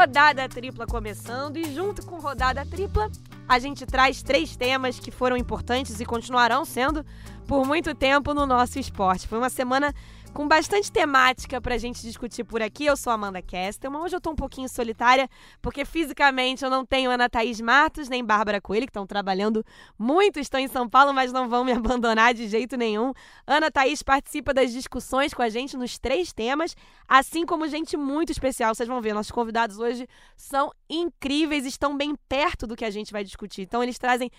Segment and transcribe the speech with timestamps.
[0.00, 3.10] rodada tripla começando e junto com rodada tripla
[3.46, 7.04] a gente traz três temas que foram importantes e continuarão sendo
[7.46, 9.28] por muito tempo no nosso esporte.
[9.28, 9.94] Foi uma semana
[10.32, 12.86] com bastante temática pra gente discutir por aqui.
[12.86, 14.00] Eu sou Amanda Kestelman.
[14.00, 15.28] Hoje eu tô um pouquinho solitária,
[15.60, 19.64] porque fisicamente eu não tenho Ana Thaís Matos nem Bárbara Coelho, que estão trabalhando
[19.98, 23.12] muito, estão em São Paulo, mas não vão me abandonar de jeito nenhum.
[23.46, 26.76] Ana Thaís participa das discussões com a gente nos três temas,
[27.08, 28.74] assim como gente muito especial.
[28.74, 30.06] Vocês vão ver, nossos convidados hoje
[30.36, 33.62] são incríveis, estão bem perto do que a gente vai discutir.
[33.62, 34.30] Então, eles trazem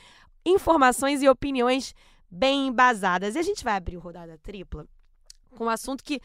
[0.45, 1.93] informações e opiniões
[2.29, 3.35] bem embasadas.
[3.35, 4.87] E a gente vai abrir o rodada tripla
[5.55, 6.21] com um assunto que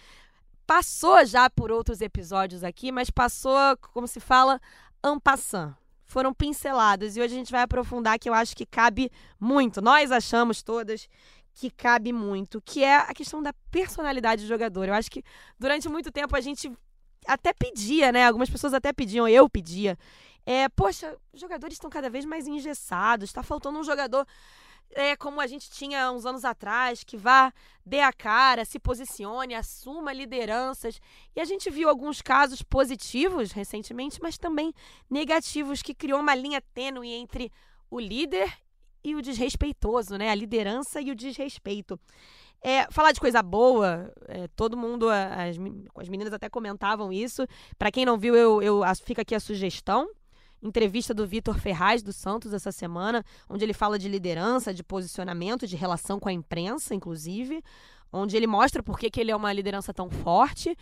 [0.66, 4.61] passou já por outros episódios aqui, mas passou, como se fala,
[5.05, 5.75] en passant.
[6.05, 9.81] Foram pinceladas e hoje a gente vai aprofundar que eu acho que cabe muito.
[9.81, 11.09] Nós achamos todas
[11.53, 14.89] que cabe muito, que é a questão da personalidade do jogador.
[14.89, 15.23] Eu acho que
[15.59, 16.70] durante muito tempo a gente
[17.27, 18.27] até pedia, né?
[18.27, 19.98] Algumas pessoas até pediam, eu pedia.
[20.45, 24.25] É, poxa, os jogadores estão cada vez mais engessados, está faltando um jogador
[24.95, 27.53] é, como a gente tinha uns anos atrás, que vá,
[27.84, 31.01] dê a cara, se posicione, assuma lideranças.
[31.34, 34.73] E a gente viu alguns casos positivos recentemente, mas também
[35.09, 37.53] negativos, que criou uma linha tênue entre
[37.91, 38.53] o líder
[39.05, 40.31] e o desrespeitoso, né?
[40.31, 41.98] A liderança e o desrespeito.
[42.61, 45.56] É, falar de coisa boa, é, todo mundo, as,
[45.95, 47.47] as meninas até comentavam isso.
[47.78, 50.09] Para quem não viu, eu, eu fica aqui a sugestão
[50.62, 55.67] entrevista do Vitor Ferraz do Santos essa semana, onde ele fala de liderança, de posicionamento,
[55.67, 57.62] de relação com a imprensa, inclusive,
[58.12, 60.77] onde ele mostra por que, que ele é uma liderança tão forte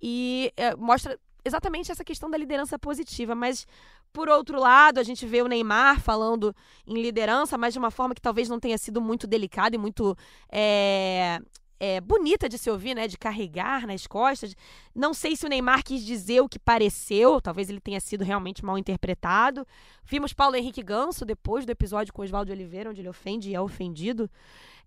[0.00, 3.66] e é, mostra exatamente essa questão da liderança positiva, mas
[4.12, 6.54] por outro lado, a gente vê o Neymar falando
[6.86, 10.16] em liderança, mas de uma forma que talvez não tenha sido muito delicada e muito
[10.50, 11.40] é,
[11.80, 13.08] é, bonita de se ouvir, né?
[13.08, 14.54] De carregar nas costas.
[14.94, 18.62] Não sei se o Neymar quis dizer o que pareceu, talvez ele tenha sido realmente
[18.62, 19.66] mal interpretado.
[20.04, 23.60] Vimos Paulo Henrique Ganso depois do episódio com Oswaldo Oliveira, onde ele ofende e é
[23.60, 24.30] ofendido.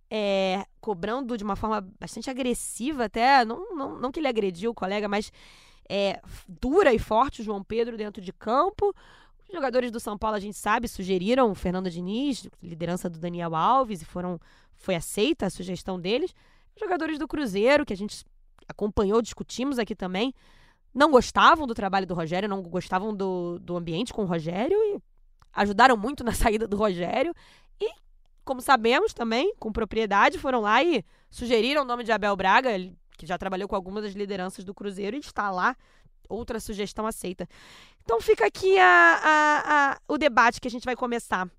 [0.07, 3.43] É, cobrando de uma forma bastante agressiva, até.
[3.43, 5.31] Não, não, não que ele agrediu o colega, mas
[5.89, 8.93] é, dura e forte o João Pedro dentro de campo.
[9.47, 13.55] Os jogadores do São Paulo, a gente sabe, sugeriram o Fernando Diniz, liderança do Daniel
[13.55, 14.39] Alves, e foram,
[14.75, 16.35] foi aceita a sugestão deles.
[16.79, 18.25] Jogadores do Cruzeiro, que a gente
[18.67, 20.33] acompanhou, discutimos aqui também,
[20.93, 25.01] não gostavam do trabalho do Rogério, não gostavam do, do ambiente com o Rogério e
[25.51, 27.33] ajudaram muito na saída do Rogério.
[27.79, 27.89] E,
[28.45, 32.71] como sabemos também, com propriedade, foram lá e sugeriram o nome de Abel Braga,
[33.17, 35.75] que já trabalhou com algumas das lideranças do Cruzeiro e está lá.
[36.29, 37.47] Outra sugestão aceita.
[38.03, 38.85] Então fica aqui a,
[39.23, 41.49] a, a, o debate que a gente vai começar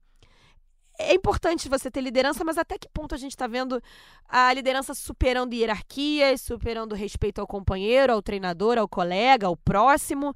[0.99, 3.83] é importante você ter liderança, mas até que ponto a gente está vendo
[4.29, 10.35] a liderança superando hierarquias, superando respeito ao companheiro, ao treinador, ao colega, ao próximo.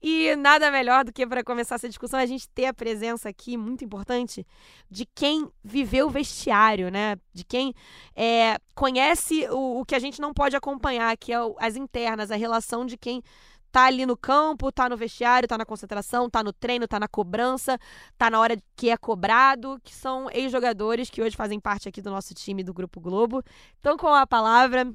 [0.00, 3.56] E nada melhor do que para começar essa discussão a gente ter a presença aqui,
[3.56, 4.46] muito importante,
[4.88, 7.16] de quem viveu o vestiário, né?
[7.32, 7.74] De quem
[8.14, 12.30] é, conhece o, o que a gente não pode acompanhar, que é o, as internas,
[12.30, 13.22] a relação de quem
[13.70, 17.08] tá ali no campo, tá no vestiário, tá na concentração, tá no treino, tá na
[17.08, 17.78] cobrança,
[18.16, 22.10] tá na hora que é cobrado, que são ex-jogadores que hoje fazem parte aqui do
[22.10, 23.42] nosso time do Grupo Globo.
[23.78, 24.90] Então, com a palavra,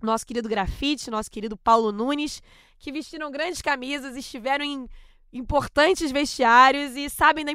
[0.00, 2.42] nosso querido Grafite, nosso querido Paulo Nunes,
[2.78, 4.88] que vestiram grandes camisas, estiveram em
[5.34, 7.50] importantes vestiários e sabem da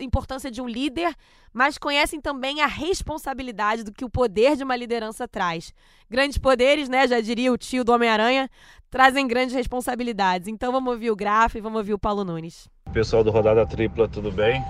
[0.00, 1.12] importância de um líder,
[1.52, 5.74] mas conhecem também a responsabilidade do que o poder de uma liderança traz.
[6.08, 7.08] Grandes poderes, né?
[7.08, 8.48] Já diria o tio do Homem-Aranha,
[8.88, 10.46] trazem grandes responsabilidades.
[10.46, 12.68] Então vamos ouvir o Grafo e vamos ouvir o Paulo Nunes.
[12.92, 14.64] Pessoal do Rodada Tripla, tudo bem?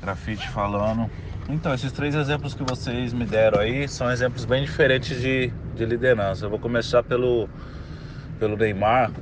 [0.00, 1.10] Grafite falando.
[1.48, 5.84] Então, esses três exemplos que vocês me deram aí são exemplos bem diferentes de, de
[5.84, 6.46] liderança.
[6.46, 7.48] Eu vou começar pelo,
[8.40, 9.12] pelo Neymar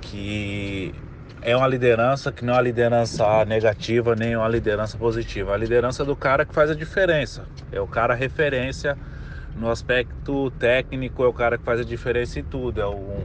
[0.00, 0.94] que
[1.42, 5.54] é uma liderança que não é uma liderança negativa nem uma liderança positiva.
[5.54, 7.44] A liderança do cara que faz a diferença.
[7.70, 8.96] É o cara referência
[9.54, 12.80] no aspecto técnico, é o cara que faz a diferença em tudo.
[12.80, 13.18] É o,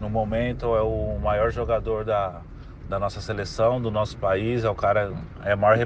[0.00, 2.42] no momento é o maior jogador da,
[2.88, 5.12] da nossa seleção, do nosso país, é o cara,
[5.44, 5.78] é a maior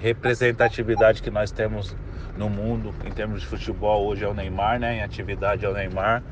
[0.00, 1.96] representatividade que nós temos
[2.36, 4.96] no mundo em termos de futebol hoje é o Neymar, né?
[4.96, 6.22] Em atividade é o Neymar.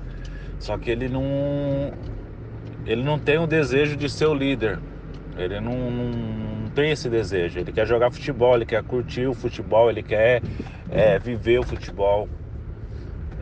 [0.58, 1.92] Só que ele não
[2.86, 4.78] ele não tem o desejo de ser o líder.
[5.36, 7.58] Ele não, não, não, tem esse desejo.
[7.58, 10.42] Ele quer jogar futebol, ele quer curtir o futebol, ele quer
[10.90, 12.28] é, viver o futebol.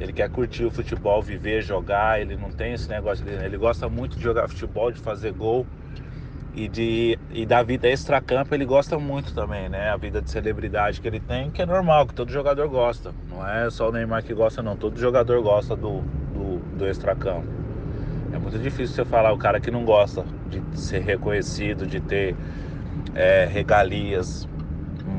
[0.01, 2.21] Ele quer curtir o futebol, viver, jogar.
[2.21, 3.45] Ele não tem esse negócio dele.
[3.45, 5.67] Ele gosta muito de jogar futebol, de fazer gol
[6.55, 9.89] e de e da vida extra-campo ele gosta muito também, né?
[9.89, 13.13] A vida de celebridade que ele tem, que é normal, que todo jogador gosta.
[13.29, 14.77] Não é só o Neymar que gosta, não.
[14.77, 17.62] Todo jogador gosta do, do, do extra-campo.
[18.43, 22.37] Muito difícil você falar o cara que não gosta de ser reconhecido, de ter
[23.15, 24.49] é, regalias,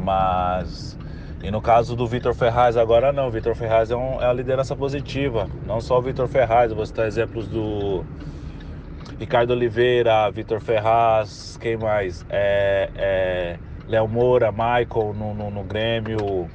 [0.04, 0.98] mas
[1.44, 4.76] e no caso do Vitor Ferraz agora não, Vitor Ferraz é, um, é uma liderança
[4.78, 8.06] positiva, não só o Vitor Ferraz, eu vou citar exemplos do
[9.20, 12.26] Ricardo Oliveira, Vitor Ferraz, quem mais?
[12.30, 13.60] É, é,
[13.90, 16.50] Léo Moura, Michael no, no, no, Grêmio,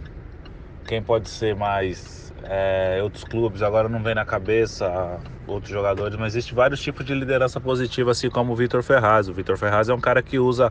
[0.87, 2.28] quem pode ser mais?
[2.45, 7.15] É, outros clubes, agora não vem na cabeça outros jogadores, mas existe vários tipos de
[7.15, 9.29] liderança positiva, assim como o Vitor Ferraz.
[9.29, 10.71] O Vitor Ferraz é um cara que usa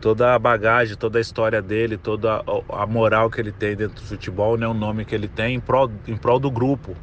[0.00, 4.02] toda a bagagem, toda a história dele, toda a moral que ele tem dentro do
[4.02, 6.96] futebol, né, o nome que ele tem em prol, em prol do grupo.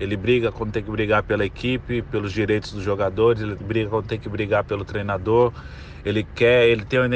[0.00, 4.06] Ele briga quando tem que brigar pela equipe, pelos direitos dos jogadores, ele briga quando
[4.06, 5.52] tem que brigar pelo treinador.
[6.02, 7.06] Ele quer, ele tem uma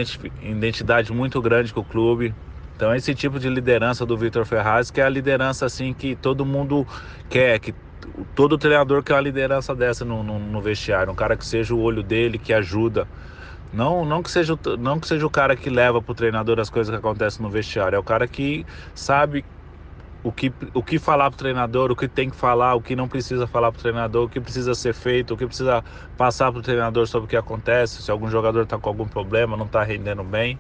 [0.43, 2.35] identidade muito grande com o clube.
[2.77, 6.45] Então esse tipo de liderança do Vitor Ferraz, que é a liderança assim que todo
[6.45, 6.87] mundo
[7.29, 7.75] quer, que
[8.35, 11.81] todo treinador quer uma liderança dessa no, no, no, vestiário, um cara que seja o
[11.81, 13.07] olho dele, que ajuda.
[13.73, 16.71] Não, não, que seja, não que seja o cara que leva para o treinador as
[16.71, 19.45] coisas que acontecem no vestiário, é o cara que sabe
[20.23, 22.97] o que, o que falar para o treinador, o que tem que falar, o que
[22.97, 25.85] não precisa falar para o treinador, o que precisa ser feito, o que precisa
[26.17, 29.57] passar para o treinador sobre o que acontece, se algum jogador está com algum problema,
[29.57, 30.59] não está rendendo bem.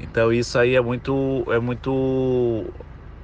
[0.00, 1.92] Então isso aí é muito, é muito.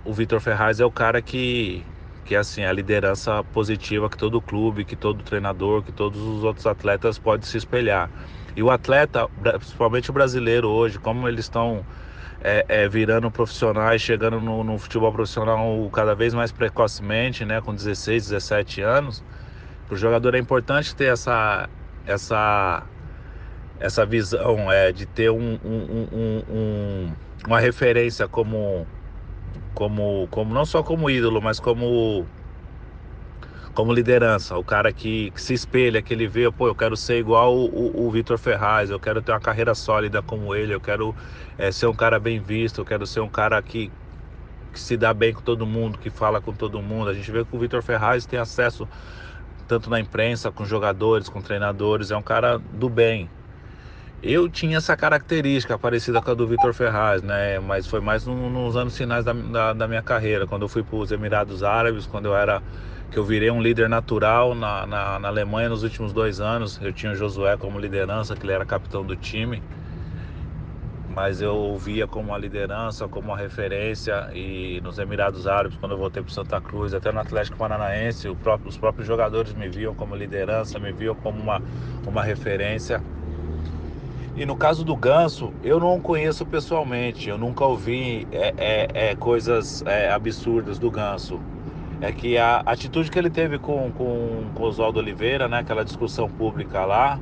[0.05, 1.84] O Vitor Ferraz é o cara que,
[2.25, 6.67] que assim, a liderança positiva que todo clube, que todo treinador, que todos os outros
[6.67, 8.11] atletas podem se espelhar.
[8.55, 9.28] E o atleta,
[9.58, 11.84] principalmente o brasileiro hoje, como eles estão
[12.40, 17.75] é, é, virando profissionais, chegando no, no, futebol profissional cada vez mais precocemente, né, com
[17.75, 19.25] 16, 17 anos,
[19.87, 21.69] para o jogador é importante ter essa,
[22.06, 22.82] essa,
[23.78, 27.12] essa visão é, de ter um, um, um,
[27.46, 28.87] uma referência como
[29.75, 32.26] como, como não só como ídolo, mas como
[33.75, 37.19] como liderança, o cara que, que, se espelha, que ele vê, pô, eu quero ser
[37.19, 40.81] igual o, o, o Vitor Ferraz, eu quero ter uma carreira sólida como ele, eu
[40.81, 41.14] quero
[41.58, 43.93] é, ser um cara bem visto, eu quero ser um cara que,
[44.72, 47.11] que se dá bem com todo mundo, que fala com todo mundo.
[47.11, 48.88] A gente vê que o Vitor Ferraz tem acesso
[49.69, 53.29] tanto na imprensa, com jogadores, com treinadores, é um cara do bem,
[54.32, 57.61] eu tinha essa característica parecida com a do Vitor Ferraz, né?
[57.61, 60.82] Mas foi mais no, nos anos finais da, da, da, minha carreira, quando eu fui
[60.82, 62.61] para os Emirados Árabes, quando eu era
[63.11, 66.81] que eu virei um líder natural na, na, na, Alemanha nos últimos dois anos.
[66.82, 69.62] Eu tinha o Josué como liderança, que ele era capitão do time,
[71.08, 74.29] mas eu via como uma liderança, como uma referência.
[74.34, 78.69] E nos Emirados Árabes, quando eu voltei para Santa Cruz, até no Atlético Paranaense, próprio,
[78.69, 81.62] os próprios jogadores me viam como liderança, me viam como uma,
[82.06, 83.00] uma referência.
[84.36, 89.16] E no caso do Ganso, eu não conheço pessoalmente, eu nunca ouvi é, é, é,
[89.16, 91.40] coisas é, absurdas do Ganso.
[92.02, 96.28] É que a atitude que ele teve com, com, com Oswaldo Oliveira, né, aquela discussão
[96.28, 97.18] pública lá,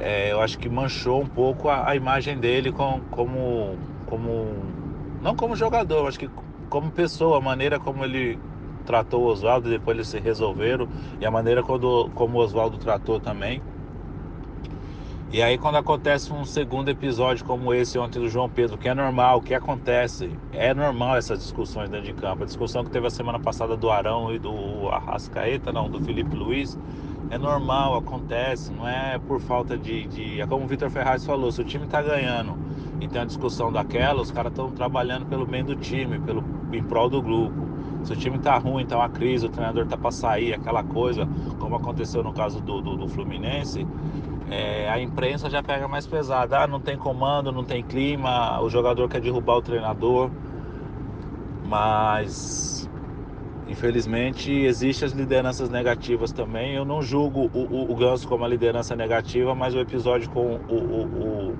[0.00, 3.76] é, eu acho que manchou um pouco a, a imagem dele com, como,
[4.06, 4.52] como.
[5.22, 6.28] Não como jogador, acho que
[6.68, 8.40] como pessoa, a maneira como ele
[8.84, 10.88] tratou o Oswaldo, depois eles se resolveram,
[11.20, 13.62] e a maneira quando, como o Oswaldo tratou também.
[15.32, 18.94] E aí quando acontece um segundo episódio como esse ontem do João Pedro, que é
[18.94, 22.44] normal, que acontece, é normal essas discussões dentro de campo.
[22.44, 26.34] A discussão que teve a semana passada do Arão e do Arrascaeta, não, do Felipe
[26.34, 26.78] Luiz,
[27.28, 30.06] é normal, acontece, não é por falta de.
[30.06, 30.40] de...
[30.40, 32.56] É como o Vitor Ferraz falou, se o time tá ganhando
[33.00, 36.82] e tem a discussão daquela, os caras estão trabalhando pelo bem do time, pelo, em
[36.84, 37.66] prol do grupo.
[38.04, 41.28] Se o time tá ruim, tá uma crise, o treinador tá para sair, aquela coisa,
[41.58, 43.84] como aconteceu no caso do, do, do Fluminense,
[44.50, 46.60] é, a imprensa já pega mais pesada.
[46.60, 50.30] Ah, não tem comando, não tem clima, o jogador quer derrubar o treinador.
[51.64, 52.88] Mas
[53.68, 56.74] infelizmente existem as lideranças negativas também.
[56.74, 60.60] Eu não julgo o, o, o Ganso como a liderança negativa, mas o episódio com
[60.68, 61.52] o, o,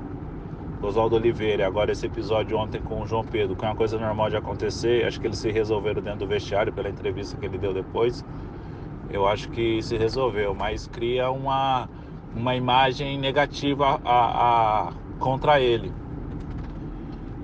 [0.83, 3.99] o Oswaldo Oliveira, agora esse episódio ontem com o João Pedro, que é uma coisa
[3.99, 7.59] normal de acontecer, acho que eles se resolveram dentro do vestiário pela entrevista que ele
[7.59, 8.25] deu depois.
[9.11, 11.89] Eu acho que se resolveu, mas cria uma
[12.37, 15.91] uma imagem negativa a, a, contra ele.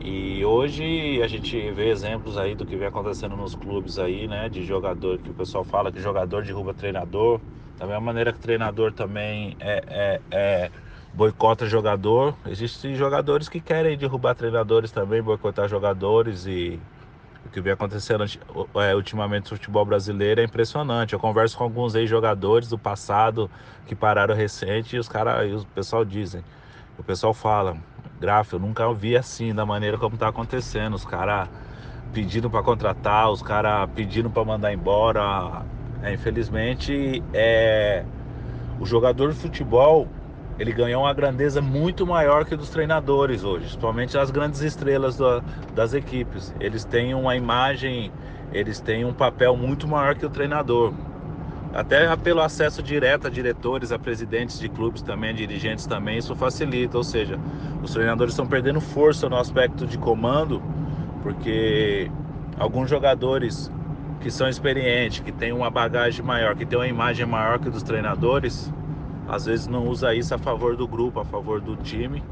[0.05, 4.49] E hoje a gente vê exemplos aí do que vem acontecendo nos clubes aí, né?
[4.49, 7.41] De jogador, que o pessoal fala que jogador derruba treinador.
[7.79, 10.71] Da mesma maneira que treinador também é, é, é
[11.15, 12.35] boicota jogador.
[12.47, 16.81] Existem jogadores que querem derrubar treinadores também, boicotar jogadores e
[17.52, 18.25] que vem acontecendo
[18.76, 21.12] é, ultimamente no futebol brasileiro é impressionante.
[21.12, 23.50] Eu converso com alguns ex-jogadores do passado
[23.87, 26.42] que pararam recente e os caras, o pessoal dizem,
[26.99, 27.76] o pessoal fala,
[28.21, 30.94] Graf, eu nunca vi assim da maneira como tá acontecendo.
[30.94, 31.49] Os caras
[32.12, 35.62] pedindo para contratar, os caras pedindo para mandar embora.
[36.02, 38.04] É, infelizmente, é,
[38.80, 40.09] o jogador de futebol
[40.62, 45.42] ele ganhou uma grandeza muito maior que dos treinadores hoje, principalmente as grandes estrelas da,
[45.75, 46.54] das equipes.
[46.61, 48.12] Eles têm uma imagem,
[48.52, 50.92] eles têm um papel muito maior que o treinador.
[51.75, 56.33] Até pelo acesso direto a diretores, a presidentes de clubes também, a dirigentes também, isso
[56.37, 56.97] facilita.
[56.97, 57.40] Ou seja,
[57.83, 60.62] os treinadores estão perdendo força no aspecto de comando,
[61.25, 62.09] porque
[62.57, 63.69] alguns jogadores
[64.21, 67.83] que são experientes, que têm uma bagagem maior, que têm uma imagem maior que dos
[67.83, 68.73] treinadores,
[69.33, 72.23] às vezes não usa isso a favor do grupo, a favor do time.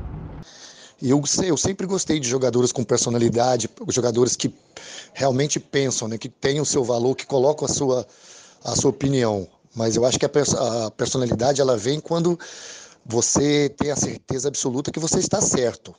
[1.02, 4.52] Eu, eu sempre gostei de jogadores com personalidade, jogadores que
[5.14, 8.07] realmente pensam, né, que têm o seu valor, que colocam a sua,
[8.62, 9.49] a sua opinião.
[9.75, 10.30] Mas eu acho que a,
[10.87, 12.38] a personalidade ela vem quando
[13.07, 15.95] você tem a certeza absoluta que você está certo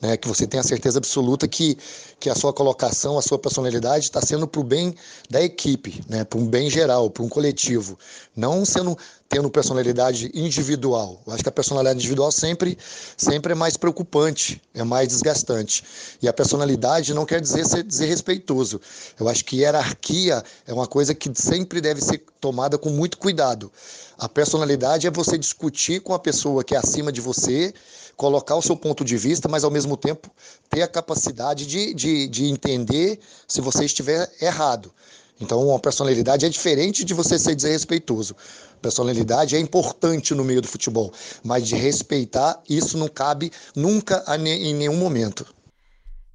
[0.00, 1.76] né, que você tenha certeza absoluta que,
[2.18, 4.94] que a sua colocação, a sua personalidade está sendo para o bem
[5.28, 7.98] da equipe, né, para um bem geral, para um coletivo,
[8.34, 8.96] não sendo
[9.28, 11.20] tendo personalidade individual.
[11.26, 12.78] Eu acho que a personalidade individual sempre,
[13.16, 15.84] sempre é mais preocupante, é mais desgastante.
[16.22, 18.80] E a personalidade não quer dizer ser desrespeitoso.
[19.20, 23.70] Eu acho que hierarquia é uma coisa que sempre deve ser tomada com muito cuidado.
[24.16, 27.74] A personalidade é você discutir com a pessoa que é acima de você
[28.16, 30.28] colocar o seu ponto de vista, mas ao mesmo tempo
[30.68, 34.92] ter a capacidade de, de, de entender se você estiver errado.
[35.40, 38.34] Então, a personalidade é diferente de você ser desrespeitoso.
[38.82, 41.12] Personalidade é importante no meio do futebol,
[41.44, 45.46] mas de respeitar, isso não cabe nunca em nenhum momento.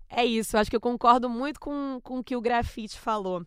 [0.10, 3.46] É isso, acho que eu concordo muito com, com o que o Grafite falou.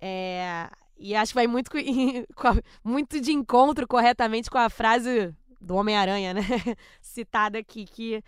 [0.00, 1.70] É, e acho que vai muito,
[2.84, 6.42] muito de encontro corretamente com a frase do Homem-Aranha, né?
[7.00, 8.22] Citada aqui, que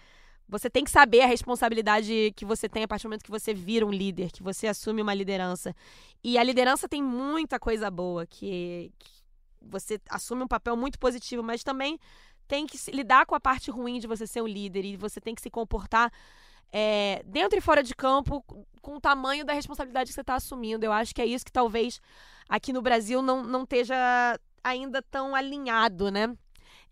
[0.48, 3.52] você tem que saber a responsabilidade que você tem a partir do momento que você
[3.52, 5.74] vira um líder, que você assume uma liderança.
[6.22, 9.10] E a liderança tem muita coisa boa, que, que
[9.60, 11.98] você assume um papel muito positivo, mas também
[12.46, 15.34] tem que lidar com a parte ruim de você ser um líder e você tem
[15.34, 16.12] que se comportar
[16.72, 18.44] é, dentro e fora de campo
[18.80, 20.84] com o tamanho da responsabilidade que você está assumindo.
[20.84, 22.00] Eu acho que é isso que talvez
[22.48, 23.96] aqui no Brasil não, não esteja
[24.62, 26.36] ainda tão alinhado, né?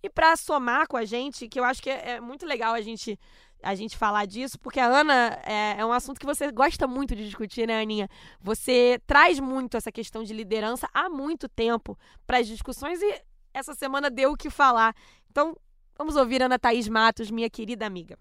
[0.04, 2.80] E para somar com a gente, que eu acho que é, é, muito legal a
[2.82, 3.18] gente
[3.62, 7.16] a gente falar disso, porque a Ana é, é, um assunto que você gosta muito
[7.16, 8.06] de discutir, né, Aninha?
[8.38, 13.23] Você traz muito essa questão de liderança há muito tempo para as discussões e
[13.54, 14.94] essa semana deu o que falar.
[15.30, 15.56] Então,
[15.96, 18.18] vamos ouvir Ana Thaís Matos, minha querida amiga.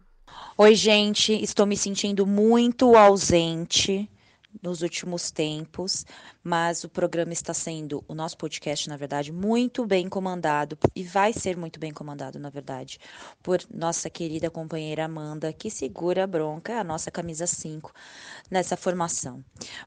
[0.58, 4.10] Oi, gente, estou me sentindo muito ausente
[4.62, 6.06] nos últimos tempos,
[6.44, 11.34] mas o programa está sendo, o nosso podcast, na verdade, muito bem comandado e vai
[11.34, 13.00] ser muito bem comandado, na verdade,
[13.42, 17.92] por nossa querida companheira Amanda, que segura a bronca, a nossa camisa 5
[18.50, 19.44] nessa formação.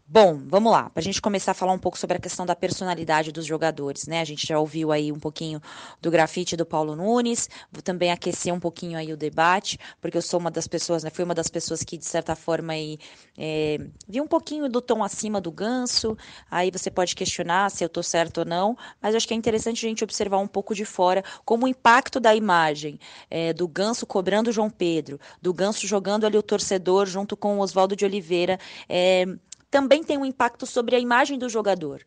[0.07, 2.57] Bom, vamos lá, para a gente começar a falar um pouco sobre a questão da
[2.57, 4.21] personalidade dos jogadores, né?
[4.21, 5.61] A gente já ouviu aí um pouquinho
[6.01, 10.23] do grafite do Paulo Nunes, vou também aquecer um pouquinho aí o debate, porque eu
[10.23, 11.11] sou uma das pessoas, né?
[11.11, 12.99] Fui uma das pessoas que, de certa forma, aí,
[13.37, 16.17] é, vi um pouquinho do tom acima do ganso,
[16.51, 19.85] Aí você pode questionar se eu estou certo ou não, mas acho que é interessante
[19.85, 22.99] a gente observar um pouco de fora como o impacto da imagem
[23.31, 27.59] é, do Ganso cobrando o João Pedro, do Ganso jogando ali o torcedor junto com
[27.59, 28.59] o Oswaldo de Oliveira,
[28.89, 29.27] é,
[29.71, 32.03] também tem um impacto sobre a imagem do jogador.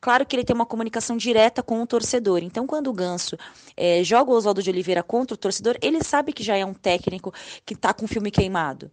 [0.00, 2.42] Claro que ele tem uma comunicação direta com o torcedor.
[2.42, 3.38] Então, quando o Ganso
[3.74, 6.74] é, joga o Oswaldo de Oliveira contra o torcedor, ele sabe que já é um
[6.74, 7.32] técnico
[7.64, 8.90] que está com o filme queimado.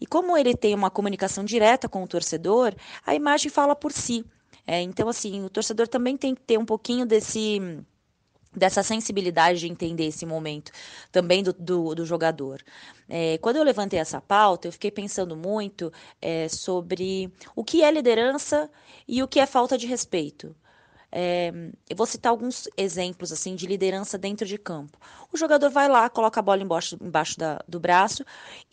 [0.00, 2.74] E como ele tem uma comunicação direta com o torcedor,
[3.06, 4.24] a imagem fala por si.
[4.66, 7.60] É, então, assim, o torcedor também tem que ter um pouquinho desse
[8.54, 10.70] dessa sensibilidade de entender esse momento
[11.10, 12.62] também do, do, do jogador.
[13.08, 17.90] É, quando eu levantei essa pauta, eu fiquei pensando muito é, sobre o que é
[17.90, 18.70] liderança
[19.08, 20.54] e o que é falta de respeito.
[21.10, 21.52] É,
[21.88, 24.98] eu vou citar alguns exemplos assim de liderança dentro de campo.
[25.32, 28.24] O jogador vai lá, coloca a bola embaixo, embaixo da, do braço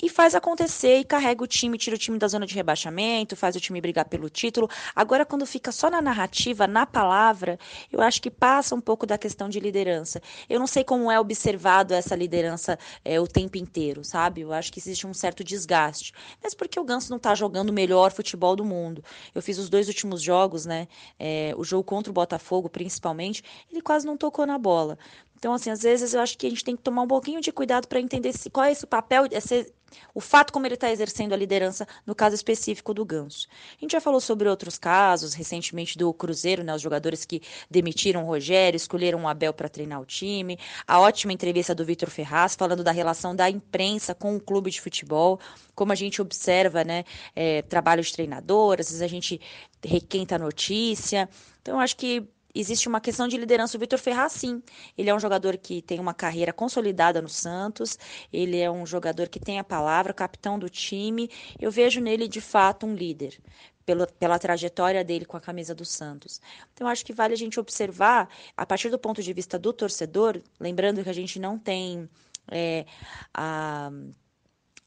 [0.02, 3.56] e faz acontecer e carrega o time, tira o time da zona de rebaixamento, faz
[3.56, 4.70] o time brigar pelo título.
[4.96, 7.58] Agora, quando fica só na narrativa, na palavra,
[7.92, 10.22] eu acho que passa um pouco da questão de liderança.
[10.50, 14.42] Eu não sei como é observado essa liderança é, o tempo inteiro, sabe?
[14.42, 16.14] Eu acho que existe um certo desgaste.
[16.44, 19.04] Mas porque o Ganso não está jogando o melhor futebol do mundo.
[19.34, 20.88] Eu fiz os dois últimos jogos, né?
[21.18, 24.98] É, o jogo contra o Botafogo Botafogo, principalmente, ele quase não tocou na bola.
[25.40, 27.50] Então, assim, às vezes eu acho que a gente tem que tomar um pouquinho de
[27.50, 29.74] cuidado para entender se, qual é esse papel, esse,
[30.14, 33.48] o fato como ele está exercendo a liderança no caso específico do Ganso.
[33.78, 37.42] A gente já falou sobre outros casos, recentemente do Cruzeiro, né, os jogadores que
[37.72, 42.10] demitiram o Rogério, escolheram o Abel para treinar o time, a ótima entrevista do Vitor
[42.10, 45.40] Ferraz falando da relação da imprensa com o clube de futebol,
[45.74, 49.40] como a gente observa, né, é, trabalho de treinador, às vezes a gente
[49.82, 51.30] requenta a notícia.
[51.62, 53.78] Então, acho que existe uma questão de liderança.
[53.78, 54.62] O Vitor Ferraz, sim.
[54.98, 57.98] Ele é um jogador que tem uma carreira consolidada no Santos,
[58.32, 61.30] ele é um jogador que tem a palavra, capitão do time.
[61.60, 63.40] Eu vejo nele, de fato, um líder.
[63.86, 66.40] Pela, pela trajetória dele com a camisa do Santos.
[66.72, 70.40] Então, acho que vale a gente observar, a partir do ponto de vista do torcedor,
[70.60, 72.08] lembrando que a gente não tem
[72.52, 72.86] é,
[73.34, 73.90] a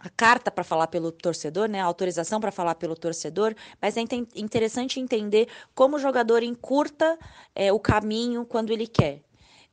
[0.03, 4.01] a carta para falar pelo torcedor, né, a autorização para falar pelo torcedor, mas é
[4.35, 7.17] interessante entender como o jogador encurta
[7.55, 9.23] é, o caminho quando ele quer.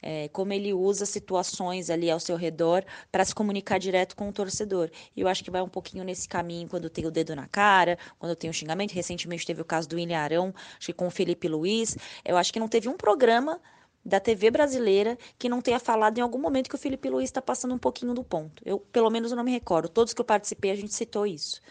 [0.02, 4.32] É, como ele usa situações ali ao seu redor para se comunicar direto com o
[4.32, 4.90] torcedor.
[5.14, 7.98] E eu acho que vai um pouquinho nesse caminho quando tem o dedo na cara,
[8.18, 8.94] quando tem o xingamento.
[8.94, 11.98] Recentemente teve o caso do William Arão, acho que com o Felipe Luiz.
[12.24, 13.60] Eu acho que não teve um programa
[14.04, 17.42] da TV brasileira que não tenha falado em algum momento que o Felipe Luiz está
[17.42, 18.62] passando um pouquinho do ponto.
[18.66, 19.90] Eu, pelo menos, eu não me recordo.
[19.90, 21.62] Todos que eu participei, a gente citou isso.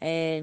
[0.00, 0.42] É,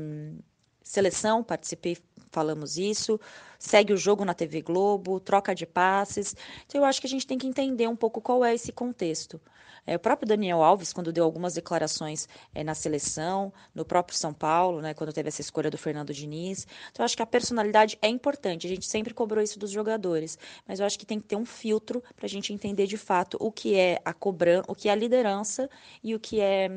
[0.83, 1.97] seleção, participei,
[2.31, 3.19] falamos isso.
[3.59, 6.35] Segue o jogo na TV Globo, troca de passes.
[6.65, 9.39] Então, eu acho que a gente tem que entender um pouco qual é esse contexto.
[9.85, 14.33] É, o próprio Daniel Alves, quando deu algumas declarações é, na seleção, no próprio São
[14.33, 16.67] Paulo, né, quando teve essa escolha do Fernando Diniz.
[16.91, 18.65] Então, acho que a personalidade é importante.
[18.65, 20.37] A gente sempre cobrou isso dos jogadores,
[20.67, 23.37] mas eu acho que tem que ter um filtro para a gente entender de fato
[23.39, 25.69] o que é a cobrança, o que é a liderança
[26.03, 26.69] e o que é,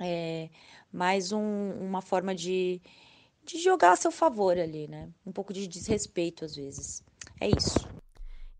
[0.00, 0.48] é
[0.92, 2.80] mais um, uma forma de,
[3.44, 5.08] de jogar a seu favor ali, né?
[5.26, 7.02] Um pouco de desrespeito às vezes.
[7.40, 7.97] É isso.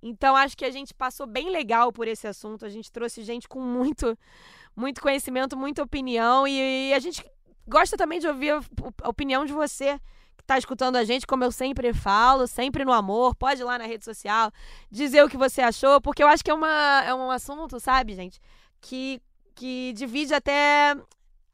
[0.02, 2.64] Então acho que a gente passou bem legal por esse assunto.
[2.64, 4.16] A gente trouxe gente com muito,
[4.74, 7.24] muito conhecimento, muita opinião e, a gente
[7.66, 8.52] gosta também de ouvir
[9.02, 9.98] a opinião de você
[10.36, 13.34] que está escutando a gente, como eu sempre falo, sempre no amor.
[13.34, 14.52] Pode ir lá na rede social
[14.90, 18.14] dizer o que você achou, porque eu acho que é, uma, é um assunto, sabe,
[18.14, 18.40] gente,
[18.80, 19.20] que,
[19.54, 20.96] que divide até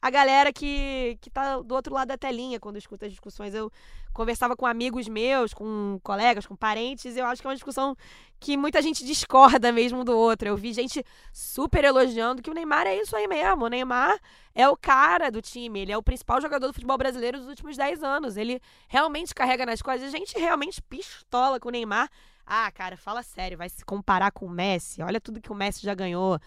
[0.04, 3.54] a galera que, que tá do outro lado da telinha quando escuta as discussões.
[3.54, 3.72] Eu
[4.14, 7.96] conversava com amigos meus, com colegas, com parentes, eu acho que é uma discussão
[8.40, 10.48] que muita gente discorda mesmo do outro.
[10.48, 13.64] Eu vi gente super elogiando que o Neymar é isso aí mesmo.
[13.64, 14.18] O Neymar
[14.54, 17.76] é o cara do time, ele é o principal jogador do futebol brasileiro dos últimos
[17.76, 18.36] 10 anos.
[18.36, 20.08] Ele realmente carrega nas coisas.
[20.08, 22.08] A gente realmente pistola com o Neymar.
[22.46, 25.02] Ah, cara, fala sério, vai se comparar com o Messi.
[25.02, 26.38] Olha tudo que o Messi já ganhou.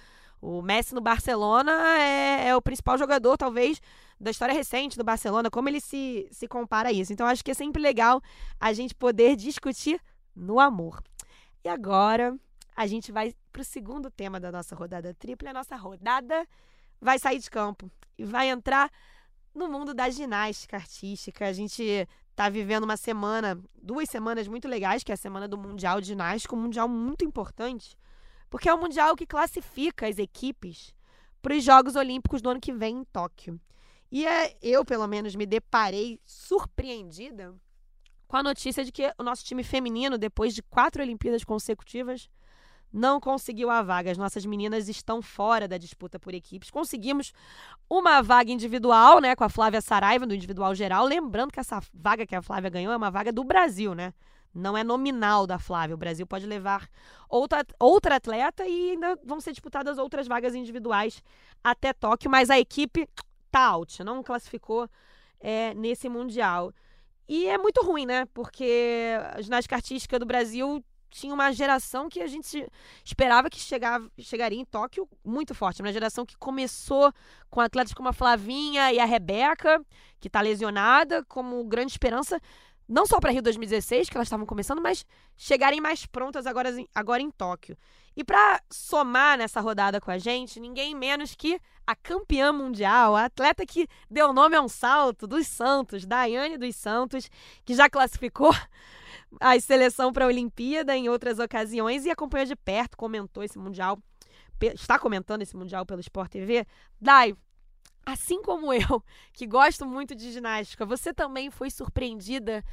[0.49, 3.81] O Messi no Barcelona é, é, o principal jogador, talvez,
[4.17, 5.51] da história recente do Barcelona.
[5.51, 7.11] Como ele se, se compara a isso?
[7.11, 8.21] Então, acho que é sempre legal
[8.57, 9.99] a gente poder discutir
[10.33, 11.03] no amor.
[11.65, 12.33] E agora,
[12.77, 15.49] a gente vai para o segundo tema da nossa rodada tripla.
[15.49, 16.47] A nossa rodada
[17.01, 18.89] vai sair de campo e vai entrar
[19.53, 21.45] no mundo da ginástica artística.
[21.45, 25.57] A gente está vivendo uma semana, duas semanas muito legais, que é a semana do
[25.57, 27.97] Mundial de Ginástica, um mundial muito importante
[28.49, 30.95] porque é o Mundial que classifica as equipes
[31.41, 33.59] para os Jogos Olímpicos do ano que vem em Tóquio.
[34.11, 37.53] E é, eu, pelo menos, me deparei surpreendida
[38.27, 42.29] com a notícia de que o nosso time feminino, depois de quatro Olimpíadas consecutivas,
[42.91, 44.11] não conseguiu a vaga.
[44.11, 46.69] As nossas meninas estão fora da disputa por equipes.
[46.69, 47.33] Conseguimos
[47.89, 51.05] uma vaga individual, né, com a Flávia Saraiva, no individual geral.
[51.05, 54.13] Lembrando que essa vaga que a Flávia ganhou é uma vaga do Brasil, né?
[54.57, 55.93] Não é nominal da Flávia.
[55.93, 56.89] O Brasil pode levar
[57.29, 61.23] outra, outra atleta e ainda vão ser disputadas outras vagas individuais
[61.63, 63.07] até Tóquio, mas a equipe
[63.51, 64.89] tá out, não classificou
[65.39, 66.73] é, nesse Mundial.
[67.27, 68.25] E é muito ruim, né?
[68.33, 72.67] Porque a ginástica artística do Brasil tinha uma geração que a gente
[73.03, 75.81] esperava que chegava, chegaria em Tóquio muito forte.
[75.81, 77.13] Uma geração que começou
[77.49, 79.81] com atletas como a Flavinha e a Rebeca,
[80.19, 82.39] que está lesionada, como grande esperança
[82.87, 87.21] não só para Rio 2016, que elas estavam começando, mas chegarem mais prontas agora, agora
[87.21, 87.77] em Tóquio.
[88.15, 93.25] E para somar nessa rodada com a gente, ninguém menos que a campeã mundial, a
[93.25, 97.29] atleta que deu nome a um salto dos Santos, Daiane dos Santos,
[97.63, 98.51] que já classificou
[99.39, 103.99] a seleção para a Olimpíada em outras ocasiões e acompanhou de perto, comentou esse mundial,
[104.73, 106.65] está comentando esse mundial pelo Sport TV.
[106.99, 107.35] Dai,
[108.07, 112.63] assim como eu, que gosto muito de ginástica, você também foi surpreendida?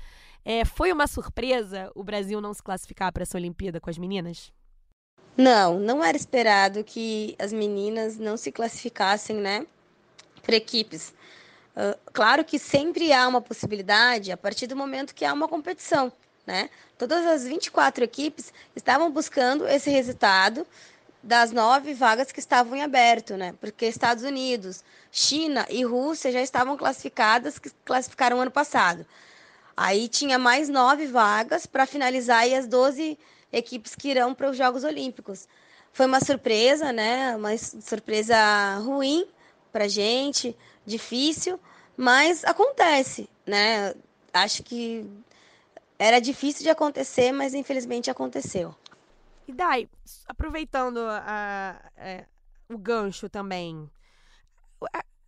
[0.45, 4.53] É, foi uma surpresa o Brasil não se classificar para essa Olimpíada com as meninas?
[5.37, 9.67] Não, não era esperado que as meninas não se classificassem, né,
[10.43, 11.13] por equipes.
[11.75, 16.13] Uh, claro que sempre há uma possibilidade a partir do momento que há uma competição,
[16.47, 16.71] né?
[16.97, 20.65] Todas as 24 equipes estavam buscando esse resultado
[21.25, 23.55] das nove vagas que estavam em aberto, né?
[23.59, 29.07] Porque Estados Unidos, China e Rússia já estavam classificadas, que classificaram ano passado.
[29.77, 33.19] Aí tinha mais nove vagas para finalizar e as 12
[33.53, 35.49] equipes que irão para os Jogos Olímpicos.
[35.93, 37.35] Foi uma surpresa, né?
[37.37, 38.37] Uma surpresa
[38.79, 39.27] ruim
[39.73, 41.59] para gente, difícil,
[41.97, 43.95] mas acontece, né?
[44.33, 45.07] Acho que
[45.99, 48.75] era difícil de acontecer, mas infelizmente aconteceu.
[49.47, 49.89] E Dai,
[50.27, 52.27] aproveitando a, é,
[52.69, 53.91] o gancho também,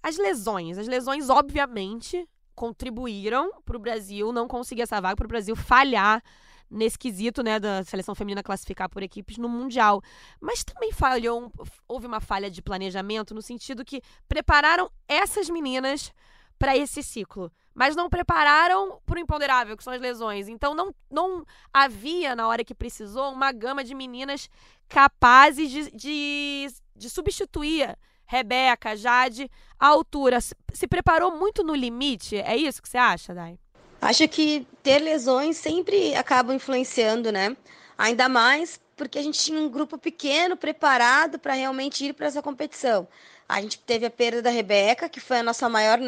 [0.02, 0.78] as lesões.
[0.78, 6.22] As lesões, obviamente, contribuíram para o Brasil não conseguir essa vaga, para o Brasil falhar
[6.68, 10.02] nesse quesito, né, da seleção feminina classificar por equipes no Mundial.
[10.40, 11.52] Mas também falhou,
[11.86, 16.12] houve uma falha de planejamento no sentido que prepararam essas meninas
[16.58, 20.48] para esse ciclo, mas não prepararam para o imponderável, que são as lesões.
[20.48, 24.48] Então não, não havia, na hora que precisou, uma gama de meninas
[24.88, 30.38] capazes de, de, de substituir Rebeca, Jade, a altura.
[30.40, 32.36] Se preparou muito no limite?
[32.38, 33.58] É isso que você acha, Dai?
[34.00, 37.54] Acho que ter lesões sempre acaba influenciando, né?
[37.98, 42.40] Ainda mais porque a gente tinha um grupo pequeno preparado para realmente ir para essa
[42.40, 43.06] competição.
[43.46, 45.98] A gente teve a perda da Rebeca, que foi a nossa maior,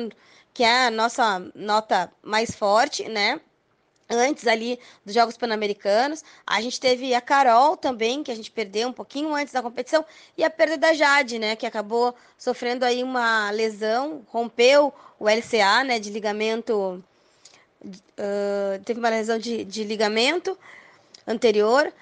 [0.58, 3.40] que é a nossa nota mais forte, né?
[4.10, 6.24] Antes ali dos Jogos Pan-Americanos.
[6.44, 10.04] A gente teve a Carol também, que a gente perdeu um pouquinho antes da competição,
[10.36, 11.54] e a perda da Jade, né?
[11.54, 16.00] Que acabou sofrendo aí uma lesão, rompeu o LCA, né?
[16.00, 17.04] De ligamento
[17.84, 20.58] uh, teve uma lesão de, de ligamento
[21.24, 21.92] anterior,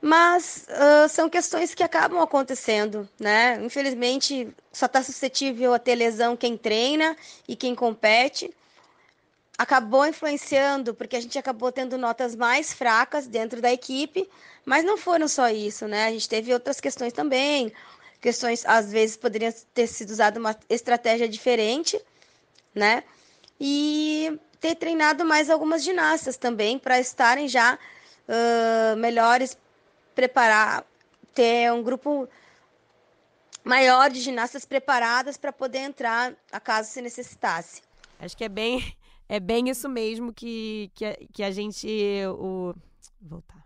[0.00, 3.58] mas uh, são questões que acabam acontecendo, né?
[3.62, 8.50] Infelizmente, só está suscetível a ter lesão quem treina e quem compete.
[9.58, 14.26] Acabou influenciando, porque a gente acabou tendo notas mais fracas dentro da equipe,
[14.64, 16.06] mas não foram só isso, né?
[16.06, 17.70] A gente teve outras questões também,
[18.22, 22.00] questões, às vezes, poderiam ter sido usada uma estratégia diferente,
[22.74, 23.04] né?
[23.60, 27.78] E ter treinado mais algumas ginastas também para estarem já
[28.28, 29.58] uh, melhores,
[30.20, 30.84] preparar,
[31.32, 32.28] ter um grupo
[33.64, 37.80] maior de ginastas preparadas para poder entrar, a caso se necessitasse.
[38.18, 38.94] Acho que é bem,
[39.26, 41.88] é bem isso mesmo que, que, a, que a gente.
[42.38, 42.74] O,
[43.18, 43.64] voltar.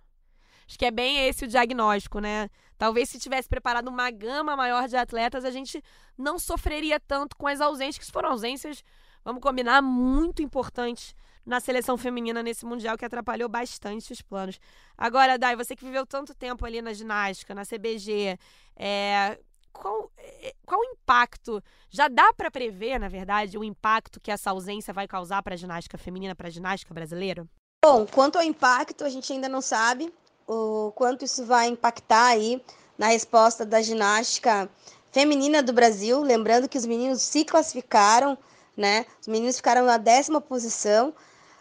[0.67, 2.49] Acho que é bem esse o diagnóstico, né?
[2.79, 5.83] Talvez se tivesse preparado uma gama maior de atletas, a gente
[6.17, 8.85] não sofreria tanto com as ausências, que foram ausências
[9.25, 14.59] vamos combinar, muito importantes na seleção feminina nesse Mundial que atrapalhou bastante os planos.
[14.97, 18.39] Agora, Dai, você que viveu tanto tempo ali na ginástica, na CBG,
[18.77, 19.39] é,
[19.73, 21.63] qual, é, qual o impacto?
[21.91, 25.59] Já dá para prever, na verdade, o impacto que essa ausência vai causar para a
[25.59, 27.47] ginástica feminina, para a ginástica brasileira?
[27.85, 30.13] Bom, quanto ao impacto, a gente ainda não sabe
[30.47, 32.63] o quanto isso vai impactar aí
[32.97, 34.71] na resposta da ginástica
[35.13, 36.23] feminina do Brasil.
[36.23, 38.39] Lembrando que os meninos se classificaram
[38.77, 39.07] né?
[39.21, 41.15] Os meninos ficaram na décima posição.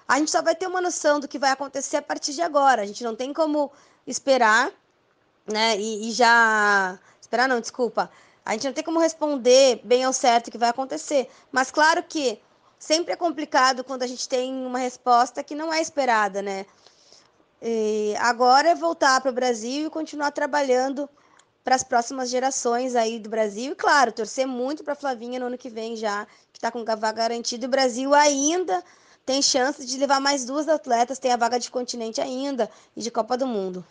[0.08, 2.82] A gente só vai ter uma noção do que vai acontecer a partir de agora.
[2.82, 3.72] A gente não tem como
[4.06, 4.72] esperar,
[5.46, 5.78] né?
[5.78, 7.00] E, e já.
[7.22, 8.12] Esperar não, desculpa.
[8.46, 11.30] A gente não tem como responder bem ao certo o que vai acontecer.
[11.52, 12.39] Mas claro que
[12.78, 16.66] sempre é complicado quando a gente tem uma resposta que não é esperada, né?
[17.62, 21.10] E agora é voltar para o Brasil e continuar trabalhando
[21.63, 23.72] para as próximas gerações aí do Brasil.
[23.72, 26.96] E claro, torcer muito para a Flavinha no ano que vem já está com a
[26.96, 27.66] vaga garantida.
[27.66, 28.84] O Brasil ainda
[29.26, 33.10] tem chance de levar mais duas atletas, tem a vaga de continente ainda e de
[33.10, 33.86] Copa do Mundo.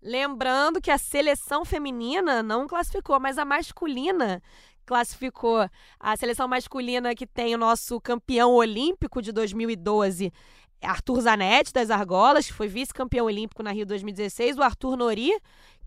[0.00, 4.40] Lembrando que a seleção feminina não classificou, mas a masculina
[4.86, 5.68] classificou.
[5.98, 10.32] A seleção masculina que tem o nosso campeão olímpico de 2012,
[10.80, 15.32] Arthur Zanetti, das Argolas, que foi vice-campeão olímpico na Rio 2016, o Arthur Nori,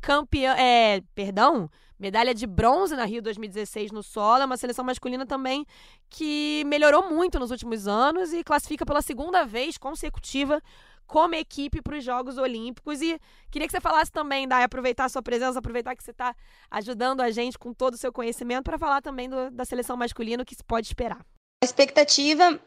[0.02, 1.70] campeão, é, perdão,
[2.02, 4.42] medalha de bronze na Rio 2016 no solo.
[4.42, 5.66] É uma seleção masculina também
[6.10, 10.62] que melhorou muito nos últimos anos e classifica pela segunda vez consecutiva
[11.06, 13.02] como equipe para os Jogos Olímpicos.
[13.02, 13.20] E
[13.52, 16.36] queria que você falasse também, Dai, aproveitar a sua presença, aproveitar que você está
[16.72, 20.42] ajudando a gente com todo o seu conhecimento para falar também do, da seleção masculina,
[20.42, 21.24] o que se pode esperar.
[21.64, 22.60] A expectativa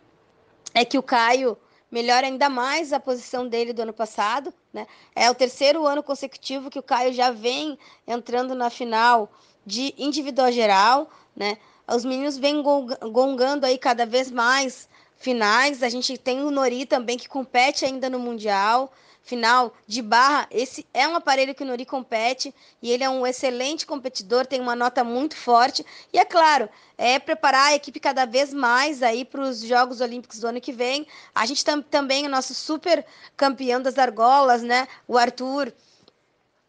[0.72, 1.58] é que o Caio
[1.94, 4.52] melhora ainda mais a posição dele do ano passado.
[4.72, 4.84] Né?
[5.14, 9.30] É o terceiro ano consecutivo que o Caio já vem entrando na final
[9.64, 11.08] de individual geral.
[11.36, 11.56] Né?
[11.86, 15.84] Os meninos vêm gongando aí cada vez mais finais.
[15.84, 18.92] A gente tem o Nori também que compete ainda no Mundial
[19.24, 20.46] final de barra.
[20.50, 24.60] Esse é um aparelho que o Nori compete e ele é um excelente competidor, tem
[24.60, 25.84] uma nota muito forte.
[26.12, 30.38] E é claro, é preparar a equipe cada vez mais aí para os Jogos Olímpicos
[30.40, 31.06] do ano que vem.
[31.34, 33.04] A gente tam, também, o nosso super
[33.36, 34.86] campeão das argolas, né?
[35.08, 35.72] O Arthur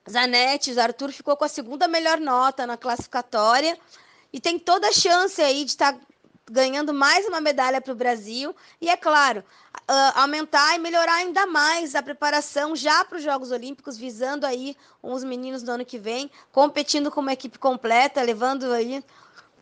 [0.10, 0.72] Zanetti.
[0.72, 3.78] O Arthur ficou com a segunda melhor nota na classificatória
[4.32, 6.00] e tem toda a chance aí de estar tá
[6.50, 8.56] ganhando mais uma medalha para o Brasil.
[8.80, 9.44] E é claro,
[9.90, 14.76] uh, aumentar e melhorar ainda mais a preparação já para os Jogos Olímpicos, visando aí
[15.02, 19.04] os meninos do ano que vem, competindo como equipe completa, levando aí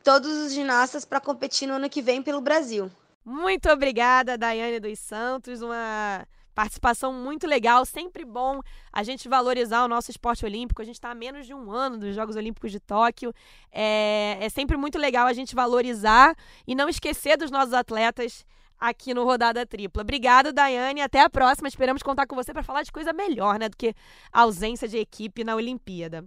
[0.03, 2.91] todos os ginastas para competir no ano que vem pelo Brasil.
[3.25, 8.61] Muito obrigada, Daiane dos Santos, uma Participação muito legal, sempre bom
[8.91, 10.81] a gente valorizar o nosso esporte olímpico.
[10.81, 13.33] A gente está há menos de um ano dos Jogos Olímpicos de Tóquio.
[13.71, 16.35] É, é sempre muito legal a gente valorizar
[16.67, 18.45] e não esquecer dos nossos atletas
[18.79, 20.01] aqui no Rodada Tripla.
[20.03, 21.01] Obrigada, Daiane.
[21.01, 21.67] Até a próxima.
[21.67, 23.69] Esperamos contar com você para falar de coisa melhor, né?
[23.69, 23.95] Do que
[24.31, 26.23] a ausência de equipe na Olimpíada.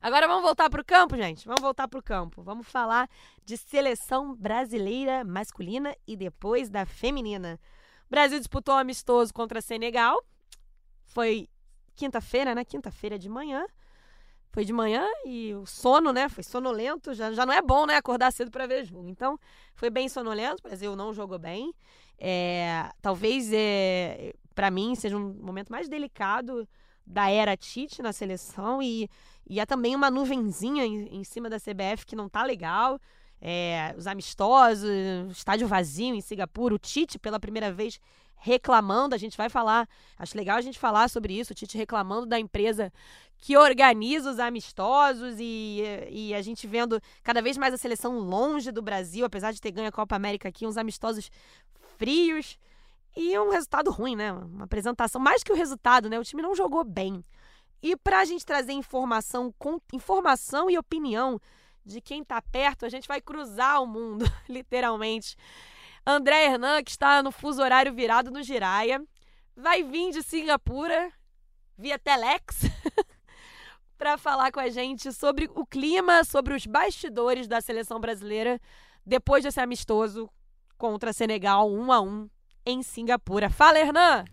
[0.00, 1.46] Agora vamos voltar para o campo, gente.
[1.46, 2.42] Vamos voltar para o campo.
[2.42, 3.08] Vamos falar
[3.44, 7.60] de seleção brasileira masculina e depois da feminina.
[8.06, 10.16] O Brasil disputou um amistoso contra Senegal.
[11.04, 11.48] Foi
[11.94, 12.64] quinta-feira, né?
[12.64, 13.66] Quinta-feira de manhã.
[14.52, 16.28] Foi de manhã e o sono, né?
[16.28, 17.12] Foi sonolento.
[17.12, 17.96] Já, já não é bom, né?
[17.96, 19.08] Acordar cedo para ver jogo.
[19.08, 19.38] Então,
[19.74, 20.60] foi bem sonolento.
[20.60, 21.74] O Brasil não jogou bem.
[22.18, 26.66] É, talvez, é, para mim, seja um momento mais delicado
[27.04, 28.80] da era Tite na seleção.
[28.80, 29.10] E,
[29.48, 33.00] e é também uma nuvenzinha em, em cima da CBF que não tá legal
[33.40, 34.88] é, os amistosos,
[35.30, 38.00] estádio vazio em Singapura, o Tite pela primeira vez
[38.38, 42.26] reclamando, a gente vai falar, acho legal a gente falar sobre isso, o Tite reclamando
[42.26, 42.92] da empresa
[43.38, 48.70] que organiza os amistosos e, e a gente vendo cada vez mais a seleção longe
[48.70, 51.30] do Brasil, apesar de ter ganho a Copa América aqui, uns amistosos
[51.98, 52.58] frios
[53.16, 54.32] e um resultado ruim, né?
[54.32, 56.18] Uma apresentação, mais que o resultado, né?
[56.18, 57.24] O time não jogou bem.
[57.82, 59.54] E para a gente trazer informação,
[59.92, 61.40] informação e opinião
[61.86, 65.36] de quem está perto, a gente vai cruzar o mundo, literalmente.
[66.04, 69.02] André Hernan, que está no fuso horário virado no Giraia,
[69.56, 71.12] vai vir de Singapura
[71.78, 72.62] via Telex
[73.96, 78.60] para falar com a gente sobre o clima, sobre os bastidores da seleção brasileira
[79.04, 80.28] depois desse amistoso
[80.76, 82.30] contra Senegal 1 a 1
[82.66, 83.48] em Singapura.
[83.48, 84.24] Fala, Hernan!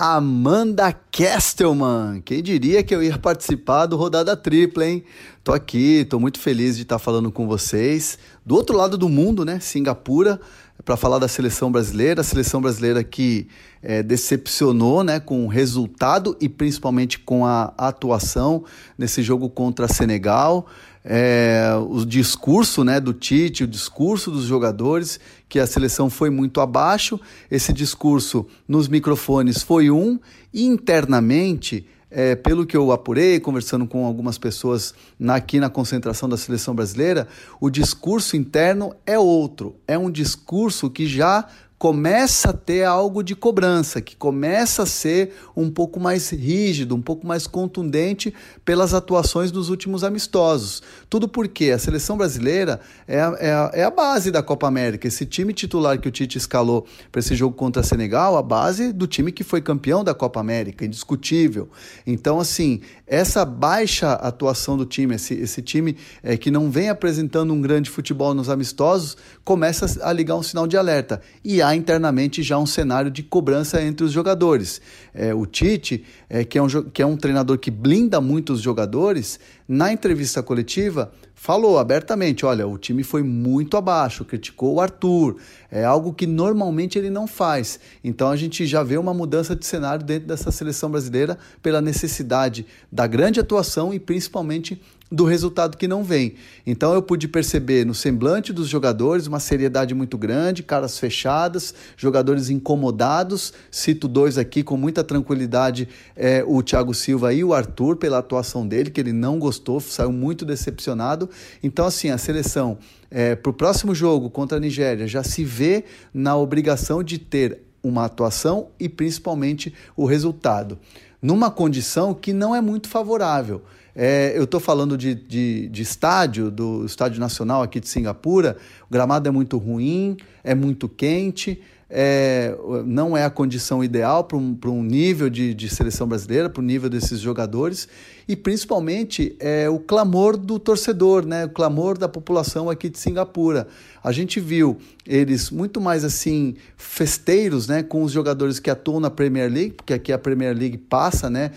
[0.00, 2.22] Amanda Kestelman.
[2.24, 5.02] Quem diria que eu ia participar do Rodada Tripla, hein?
[5.42, 8.16] Tô aqui, tô muito feliz de estar falando com vocês.
[8.46, 9.58] Do outro lado do mundo, né?
[9.58, 10.40] Singapura,
[10.84, 12.20] para falar da seleção brasileira.
[12.20, 13.48] A seleção brasileira que
[13.82, 18.64] é, decepcionou né, com o resultado e principalmente com a atuação
[18.96, 20.64] nesse jogo contra Senegal
[21.10, 25.18] é, o discurso né, do Tite, o discurso dos jogadores,
[25.48, 27.18] que a seleção foi muito abaixo.
[27.50, 30.20] Esse discurso nos microfones foi um,
[30.52, 31.86] internamente.
[32.10, 36.74] É, pelo que eu apurei, conversando com algumas pessoas na, aqui na concentração da seleção
[36.74, 37.28] brasileira,
[37.60, 39.76] o discurso interno é outro.
[39.86, 41.46] É um discurso que já
[41.78, 47.00] começa a ter algo de cobrança, que começa a ser um pouco mais rígido, um
[47.00, 50.82] pouco mais contundente pelas atuações dos últimos amistosos.
[51.08, 55.06] Tudo porque a seleção brasileira é a, é a, é a base da Copa América.
[55.06, 59.06] Esse time titular que o Tite escalou para esse jogo contra Senegal, a base do
[59.06, 61.68] time que foi campeão da Copa América, indiscutível.
[62.04, 67.52] Então, assim, essa baixa atuação do time, esse, esse time é, que não vem apresentando
[67.52, 71.20] um grande futebol nos amistosos, começa a ligar um sinal de alerta.
[71.42, 74.80] E há internamente já um cenário de cobrança entre os jogadores.
[75.14, 78.60] É, o Tite, é, que, é um, que é um treinador que blinda muito os
[78.60, 85.36] jogadores, na entrevista coletiva falou abertamente: olha, o time foi muito abaixo, criticou o Arthur,
[85.70, 87.78] é algo que normalmente ele não faz.
[88.02, 92.66] Então a gente já vê uma mudança de cenário dentro dessa seleção brasileira pela necessidade
[92.90, 96.34] da grande atuação e principalmente do resultado que não vem.
[96.66, 102.50] Então eu pude perceber no semblante dos jogadores uma seriedade muito grande, caras fechadas, jogadores
[102.50, 103.52] incomodados.
[103.70, 108.66] Cito dois aqui com muita tranquilidade: é, o Thiago Silva e o Arthur, pela atuação
[108.66, 111.28] dele, que ele não gostou, saiu muito decepcionado.
[111.62, 112.78] Então, assim, a seleção
[113.10, 117.62] é, para o próximo jogo contra a Nigéria já se vê na obrigação de ter
[117.82, 120.78] uma atuação e principalmente o resultado,
[121.22, 123.62] numa condição que não é muito favorável.
[124.00, 128.56] É, eu estou falando de, de, de, estádio, do Estádio Nacional aqui de Singapura.
[128.88, 134.36] O gramado é muito ruim, é muito quente, é, não é a condição ideal para
[134.36, 137.88] um, um nível de, de seleção brasileira, para o nível desses jogadores,
[138.26, 143.66] e principalmente é, o clamor do torcedor, né, o clamor da população aqui de Singapura.
[144.04, 149.08] A gente viu eles muito mais assim festeiros, né, com os jogadores que atuam na
[149.08, 151.52] Premier League, porque aqui a Premier League passa, né,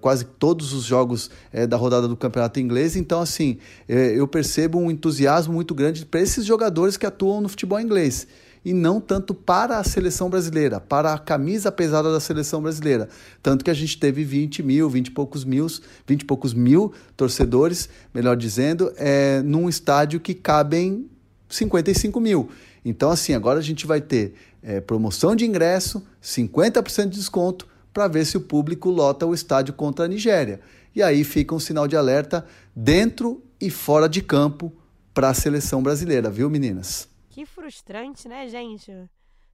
[0.00, 2.96] quase todos os jogos é, da rodada do campeonato inglês.
[2.96, 7.50] Então, assim, é, eu percebo um entusiasmo muito grande para esses jogadores que atuam no
[7.50, 8.26] futebol inglês
[8.64, 13.08] e não tanto para a seleção brasileira, para a camisa pesada da seleção brasileira.
[13.42, 15.66] Tanto que a gente teve 20 mil, 20 e poucos mil,
[16.06, 21.08] 20 e poucos mil torcedores, melhor dizendo, é, num estádio que cabem
[21.48, 22.48] 55 mil.
[22.84, 28.08] Então, assim, agora a gente vai ter é, promoção de ingresso, 50% de desconto, para
[28.08, 30.60] ver se o público lota o estádio contra a Nigéria.
[30.94, 34.72] E aí fica um sinal de alerta dentro e fora de campo
[35.12, 37.13] para a seleção brasileira, viu, meninas?
[37.34, 38.92] Que frustrante, né, gente?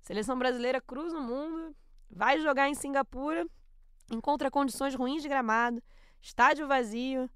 [0.02, 1.74] Seleção brasileira cruza o mundo
[2.10, 3.46] vai jogar em Singapura,
[4.12, 5.82] encontra condições ruins de gramado,
[6.20, 7.26] estádio vazio.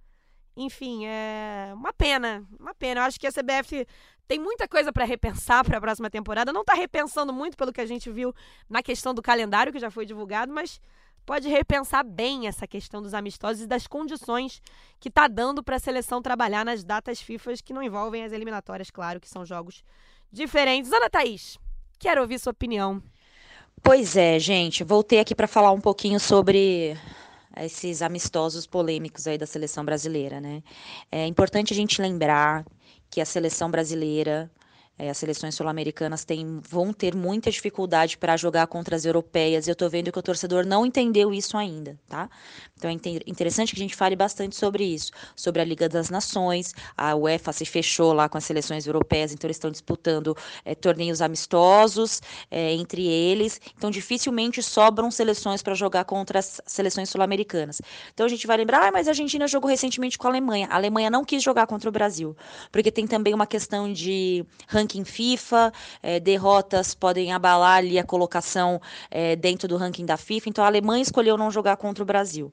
[0.54, 3.00] Enfim, é uma pena, uma pena.
[3.00, 3.86] Eu acho que a CBF
[4.28, 6.52] tem muita coisa para repensar para a próxima temporada.
[6.52, 8.34] Não está repensando muito pelo que a gente viu
[8.68, 10.78] na questão do calendário que já foi divulgado, mas
[11.24, 14.60] pode repensar bem essa questão dos amistosos e das condições
[15.00, 18.90] que está dando para a seleção trabalhar nas datas FIFA que não envolvem as eliminatórias,
[18.90, 19.82] claro, que são jogos
[20.30, 20.92] diferentes.
[20.92, 21.58] Ana Thaís,
[21.98, 23.02] quero ouvir sua opinião.
[23.82, 26.96] Pois é, gente, voltei aqui para falar um pouquinho sobre
[27.56, 30.62] esses amistosos polêmicos aí da seleção brasileira, né?
[31.10, 32.64] É importante a gente lembrar
[33.10, 34.50] que a seleção brasileira
[34.98, 36.24] é, as seleções sul-americanas
[36.62, 39.66] vão ter muita dificuldade para jogar contra as europeias.
[39.66, 42.28] E eu estou vendo que o torcedor não entendeu isso ainda, tá?
[42.76, 42.94] Então é
[43.26, 46.74] interessante que a gente fale bastante sobre isso, sobre a Liga das Nações.
[46.96, 51.20] A UEFA se fechou lá com as seleções europeias, então eles estão disputando é, torneios
[51.20, 53.60] amistosos é, entre eles.
[53.76, 57.80] Então dificilmente sobram seleções para jogar contra as seleções sul-americanas.
[58.12, 60.68] Então a gente vai lembrar, ah, mas a Argentina jogou recentemente com a Alemanha.
[60.70, 62.36] A Alemanha não quis jogar contra o Brasil,
[62.70, 64.44] porque tem também uma questão de
[65.04, 70.48] FIFA, é, derrotas podem abalar ali a colocação é, dentro do ranking da FIFA.
[70.48, 72.52] Então a Alemanha escolheu não jogar contra o Brasil.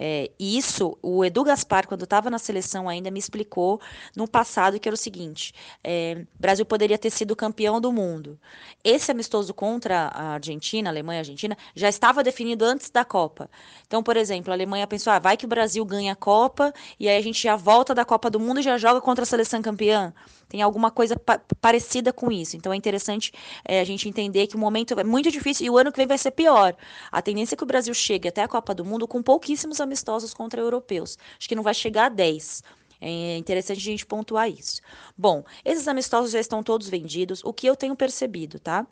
[0.00, 3.80] É, isso, o Edu Gaspar, quando estava na seleção ainda, me explicou
[4.14, 5.52] no passado que era o seguinte:
[5.82, 8.38] é, Brasil poderia ter sido campeão do mundo.
[8.84, 13.50] Esse amistoso contra a Argentina, a Alemanha e Argentina, já estava definido antes da Copa.
[13.88, 17.08] Então, por exemplo, a Alemanha pensou: ah, vai que o Brasil ganha a Copa e
[17.08, 19.60] aí a gente já volta da Copa do Mundo e já joga contra a seleção
[19.60, 20.14] campeã.
[20.48, 22.56] Tem alguma coisa pa parecida com isso.
[22.56, 23.32] Então é interessante
[23.64, 26.06] é, a gente entender que o momento é muito difícil e o ano que vem
[26.06, 26.74] vai ser pior.
[27.12, 30.32] A tendência é que o Brasil chegue até a Copa do Mundo com pouquíssimos amistosos
[30.32, 31.18] contra europeus.
[31.38, 32.62] Acho que não vai chegar a 10.
[33.00, 34.80] É interessante a gente pontuar isso.
[35.16, 37.42] Bom, esses amistosos já estão todos vendidos.
[37.44, 38.86] O que eu tenho percebido, tá?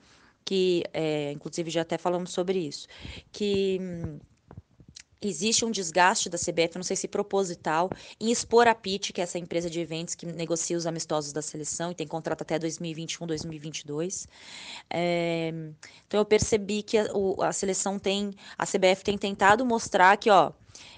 [0.44, 2.86] Que, é, inclusive, já até falamos sobre isso.
[3.32, 3.80] Que.
[5.28, 9.24] Existe um desgaste da CBF, não sei se proposital, em expor a PIT, que é
[9.24, 13.26] essa empresa de eventos que negocia os amistosos da seleção e tem contrato até 2021,
[13.26, 14.28] 2022.
[14.90, 15.52] É,
[16.06, 17.06] então eu percebi que a,
[17.42, 20.52] a seleção tem, a CBF tem tentado mostrar que, ó,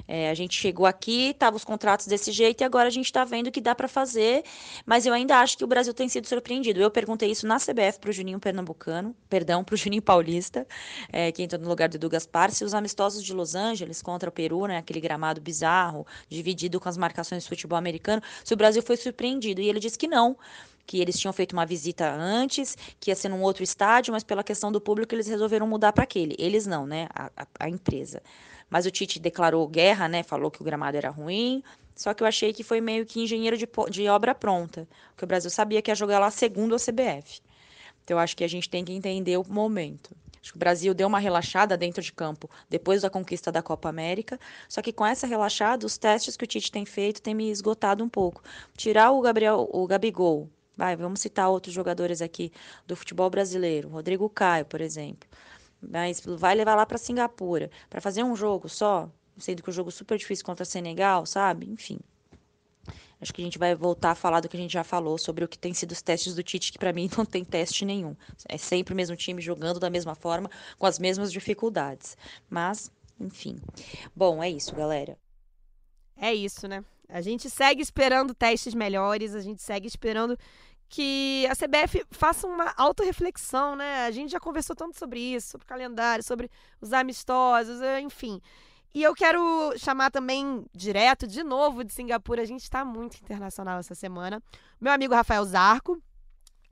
[0.07, 3.25] é, a gente chegou aqui, tava os contratos desse jeito e agora a gente está
[3.25, 4.45] vendo que dá para fazer,
[4.87, 6.81] mas eu ainda acho que o Brasil tem sido surpreendido.
[6.81, 10.67] Eu perguntei isso na CBF para o Juninho Pernambucano, perdão, para o Juninho Paulista,
[11.13, 14.29] é, que entra no lugar do Edu Gaspar, se os amistosos de Los Angeles contra
[14.29, 18.57] o Peru, né, aquele gramado bizarro, dividido com as marcações de futebol americano, se o
[18.57, 19.61] Brasil foi surpreendido.
[19.61, 20.37] E ele disse que não,
[20.89, 24.43] que eles tinham feito uma visita antes, que ia ser num outro estádio, mas pela
[24.43, 26.35] questão do público eles resolveram mudar para aquele.
[26.39, 27.09] Eles não, né?
[27.15, 28.23] A, a, a empresa.
[28.71, 30.23] Mas o Tite declarou guerra, né?
[30.23, 31.63] Falou que o gramado era ruim.
[31.95, 34.87] Só que eu achei que foi meio que engenheiro de, de obra pronta.
[35.11, 37.41] Porque o Brasil sabia que ia jogar lá segundo a CBF.
[38.05, 40.15] Então eu acho que a gente tem que entender o momento.
[40.41, 43.89] Acho que o Brasil deu uma relaxada dentro de campo depois da conquista da Copa
[43.89, 44.39] América.
[44.69, 48.05] Só que com essa relaxada, os testes que o Tite tem feito têm me esgotado
[48.05, 48.43] um pouco.
[48.77, 50.49] Tirar o Gabriel, o Gabigol.
[50.77, 52.53] Vai, vamos citar outros jogadores aqui
[52.87, 53.89] do futebol brasileiro.
[53.89, 55.29] Rodrigo Caio, por exemplo
[55.81, 59.91] mas vai levar lá para Singapura para fazer um jogo só, sendo que o jogo
[59.91, 61.69] é super difícil contra Senegal, sabe?
[61.71, 61.99] Enfim.
[63.21, 65.45] Acho que a gente vai voltar a falar do que a gente já falou sobre
[65.45, 68.17] o que tem sido os testes do Tite, que para mim não tem teste nenhum.
[68.49, 72.17] É sempre o mesmo time jogando da mesma forma, com as mesmas dificuldades.
[72.49, 73.57] Mas, enfim.
[74.15, 75.19] Bom, é isso, galera.
[76.17, 76.85] É isso, né?
[77.09, 80.39] A gente segue esperando testes melhores, a gente segue esperando
[80.89, 84.07] que a CBF faça uma autorreflexão, né?
[84.07, 88.41] A gente já conversou tanto sobre isso, sobre calendário, sobre os amistosos, eh, enfim.
[88.95, 92.43] E eu quero chamar também direto, de novo, de Singapura.
[92.43, 94.43] A gente está muito internacional essa semana.
[94.81, 96.03] Meu amigo Rafael Zarco,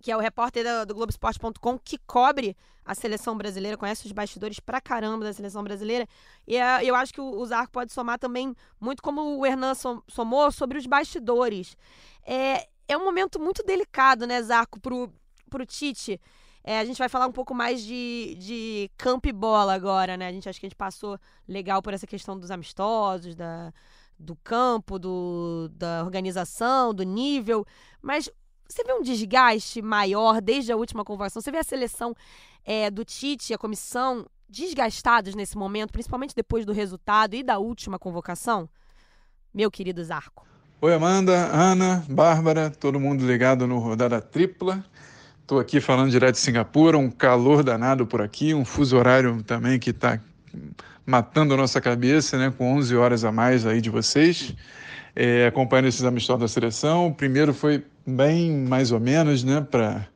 [0.01, 4.61] que é o repórter do, do Globoesporte.com, que cobre a seleção brasileira, conhece os bastidores
[4.61, 6.07] pra caramba da seleção brasileira.
[6.47, 9.75] E uh, eu acho que o, o Zarco pode somar também muito como o Hernan
[10.09, 11.77] somou sobre os bastidores.
[12.25, 15.12] É, é um momento muito delicado, né, Zarco, pro,
[15.51, 16.20] pro Tite.
[16.62, 20.26] É, a gente vai falar um pouco mais de, de campo e bola agora, né?
[20.26, 21.16] A gente acha que a gente passou
[21.47, 23.72] legal por essa questão dos amistosos, da,
[24.18, 27.64] do campo, do, da organização, do nível.
[28.03, 28.28] Mas
[28.68, 31.41] você vê um desgaste maior desde a última convocação?
[31.41, 32.16] Você vê a seleção
[32.64, 37.97] é, do Tite, a comissão, desgastados nesse momento, principalmente depois do resultado e da última
[37.97, 38.68] convocação?
[39.55, 40.56] Meu querido Zarco.
[40.79, 44.85] Oi, Amanda, Ana, Bárbara, todo mundo ligado no Rodada Tripla.
[45.41, 49.79] Estou aqui falando direto de Singapura, um calor danado por aqui, um fuso horário também
[49.79, 50.20] que está
[51.07, 54.55] matando a nossa cabeça, né, com 11 horas a mais aí de vocês,
[55.14, 57.07] é, acompanhando esses amistosos da seleção.
[57.07, 60.07] O primeiro foi bem mais ou menos, né, para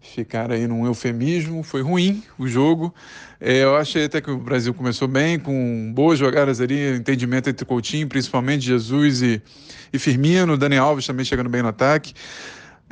[0.00, 1.62] ficar aí num eufemismo.
[1.62, 2.94] Foi ruim o jogo.
[3.40, 7.64] É, eu achei até que o Brasil começou bem, com boas jogadas ali, entendimento entre
[7.64, 9.42] Coutinho, principalmente Jesus e,
[9.92, 12.14] e Firmino, Dani Alves também chegando bem no ataque.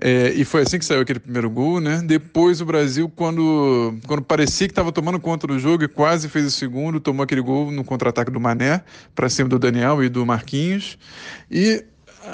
[0.00, 2.00] É, e foi assim que saiu aquele primeiro gol, né?
[2.04, 6.46] Depois o Brasil, quando, quando parecia que estava tomando conta do jogo e quase fez
[6.46, 8.82] o segundo, tomou aquele gol no contra-ataque do Mané,
[9.12, 10.96] para cima do Daniel e do Marquinhos.
[11.50, 11.84] E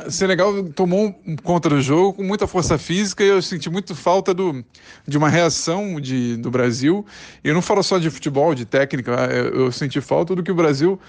[0.09, 4.64] Senegal tomou conta do jogo com muita força física e eu senti muito falta do,
[5.07, 7.05] de uma reação de, do Brasil.
[7.42, 10.51] E eu não falo só de futebol, de técnica, eu, eu senti falta do que
[10.51, 11.01] o Brasil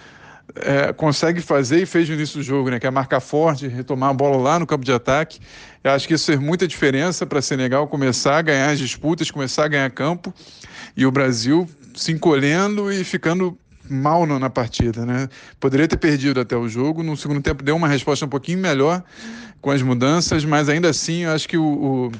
[0.55, 2.79] é, consegue fazer e fez no início do jogo, né?
[2.79, 5.39] Que é marcar forte, retomar a bola lá no campo de ataque.
[5.83, 9.65] Eu acho que isso fez muita diferença para Senegal começar a ganhar as disputas, começar
[9.65, 10.33] a ganhar campo.
[10.95, 13.57] E o Brasil se encolhendo e ficando
[13.89, 15.29] mal na partida, né?
[15.59, 17.03] Poderia ter perdido até o jogo.
[17.03, 19.03] No segundo tempo deu uma resposta um pouquinho melhor
[19.61, 22.11] com as mudanças, mas ainda assim eu acho que o, o,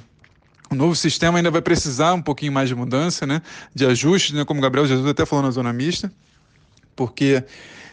[0.72, 3.42] o novo sistema ainda vai precisar um pouquinho mais de mudança, né?
[3.74, 4.46] De ajustes, né?
[4.46, 6.12] Como o Gabriel Jesus até falou na zona mista,
[6.96, 7.44] porque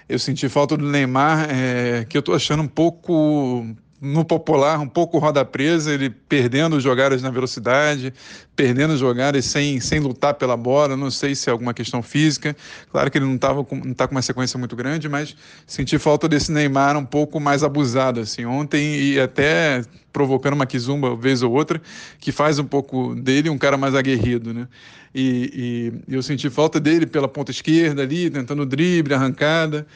[0.09, 3.67] eu senti falta do Neymar, é, que eu estou achando um pouco
[4.03, 8.13] no popular, um pouco roda presa, ele perdendo jogadas na velocidade,
[8.57, 10.97] perdendo jogadas sem, sem lutar pela bola.
[10.97, 12.57] Não sei se é alguma questão física.
[12.91, 15.37] Claro que ele não estava não tá com uma sequência muito grande, mas
[15.69, 19.83] senti falta desse Neymar um pouco mais abusado assim ontem e até
[20.13, 21.81] provocando uma quizumba vez ou outra,
[22.19, 24.67] que faz um pouco dele um cara mais aguerrido, né?
[25.15, 29.87] E, e eu senti falta dele pela ponta esquerda ali, tentando drible, arrancada.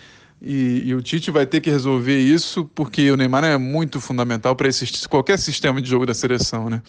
[0.40, 4.54] E, e, o Tite vai ter que resolver isso porque o Neymar é muito fundamental
[4.54, 4.68] para
[5.08, 6.82] qualquer sistema de jogo da seleção, né?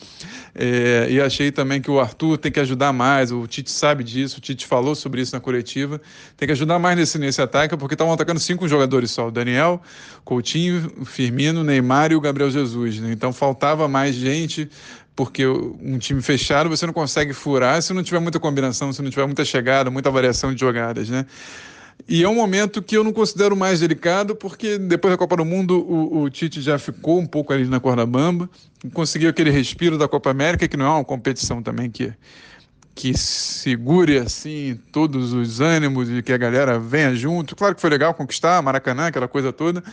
[0.53, 3.31] É, e achei também que o Arthur tem que ajudar mais.
[3.31, 6.01] O Tite sabe disso, o Tite falou sobre isso na coletiva.
[6.35, 9.81] Tem que ajudar mais nesse, nesse ataque porque estavam atacando cinco jogadores só: o Daniel,
[10.25, 12.99] Coutinho, Firmino, Neymar e o Gabriel Jesus.
[12.99, 13.13] Né?
[13.13, 14.69] Então faltava mais gente
[15.15, 19.09] porque um time fechado você não consegue furar se não tiver muita combinação, se não
[19.09, 21.25] tiver muita chegada, muita variação de jogadas, né?
[22.09, 25.45] E é um momento que eu não considero mais delicado, porque depois da Copa do
[25.45, 28.49] Mundo o, o Tite já ficou um pouco ali na corda bamba,
[28.93, 32.13] conseguiu aquele respiro da Copa América, que não é uma competição também que,
[32.95, 37.55] que segure assim todos os ânimos e que a galera venha junto.
[37.55, 39.83] Claro que foi legal conquistar Maracanã, aquela coisa toda,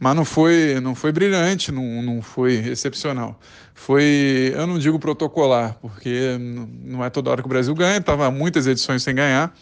[0.00, 3.38] mas não foi, não foi brilhante, não, não foi excepcional.
[3.72, 6.36] Foi, eu não digo protocolar, porque
[6.84, 9.54] não é toda hora que o Brasil ganha, estava muitas edições sem ganhar,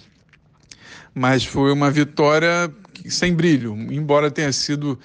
[1.14, 2.72] mas foi uma vitória
[3.06, 4.98] sem brilho, embora tenha sido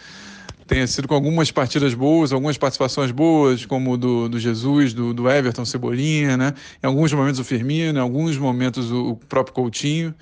[0.68, 5.30] tenha sido com algumas partidas boas, algumas participações boas, como do, do Jesus, do, do
[5.30, 6.56] Everton Cebolinha, né?
[6.84, 10.14] Em alguns momentos o Firmino, em alguns momentos o, o próprio Coutinho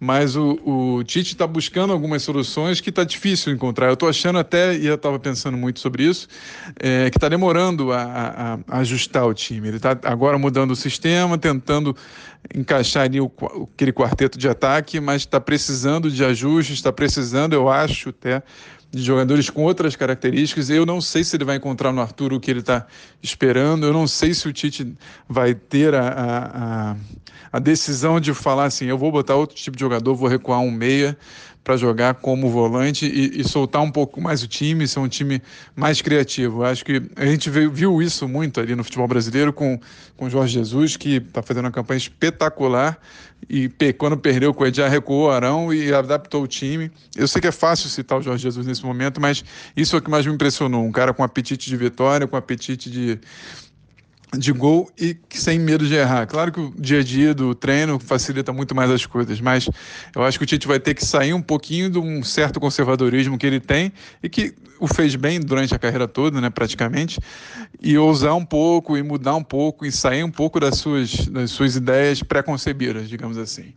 [0.00, 3.88] mas o, o Tite está buscando algumas soluções que está difícil encontrar.
[3.88, 6.26] Eu estou achando até, e eu estava pensando muito sobre isso,
[6.80, 9.68] é, que está demorando a, a, a, ajustar o time.
[9.68, 11.94] Ele está agora mudando o sistema, tentando
[12.54, 13.30] encaixar ali o,
[13.74, 18.42] aquele quarteto de ataque, mas está precisando de ajustes, está precisando, eu acho até,
[18.90, 20.68] de jogadores com outras características.
[20.68, 22.86] Eu não sei se ele vai encontrar no Arthur o que ele está
[23.22, 23.86] esperando.
[23.86, 24.94] Eu não sei se o Tite
[25.28, 26.96] vai ter a, a,
[27.52, 30.70] a, decisão de falar assim: eu vou botar outro tipo de jogador, vou recuar um
[30.70, 31.16] meia
[31.62, 35.42] para jogar como volante e, e, soltar um pouco mais o time, ser um time
[35.76, 36.64] mais criativo.
[36.64, 39.78] Acho que a gente viu, viu isso muito ali no futebol brasileiro com
[40.18, 42.98] o Jorge Jesus, que está fazendo uma campanha espetacular
[43.48, 46.90] e quando perdeu o Ediar recuou o Arão e adaptou o time.
[47.16, 49.44] Eu sei que é fácil citar o Jorge Jesus nesse momento, mas
[49.76, 50.84] isso é o que mais me impressionou.
[50.84, 53.18] Um cara com apetite de vitória, com apetite de,
[54.36, 56.26] de gol e sem medo de errar.
[56.26, 59.68] Claro que o dia a dia do treino facilita muito mais as coisas, mas
[60.14, 63.36] eu acho que o Tite vai ter que sair um pouquinho de um certo conservadorismo
[63.36, 67.18] que ele tem e que o fez bem durante a carreira toda, né, praticamente,
[67.82, 71.50] e ousar um pouco e mudar um pouco e sair um pouco das suas, das
[71.50, 73.74] suas ideias preconcebidas, digamos assim.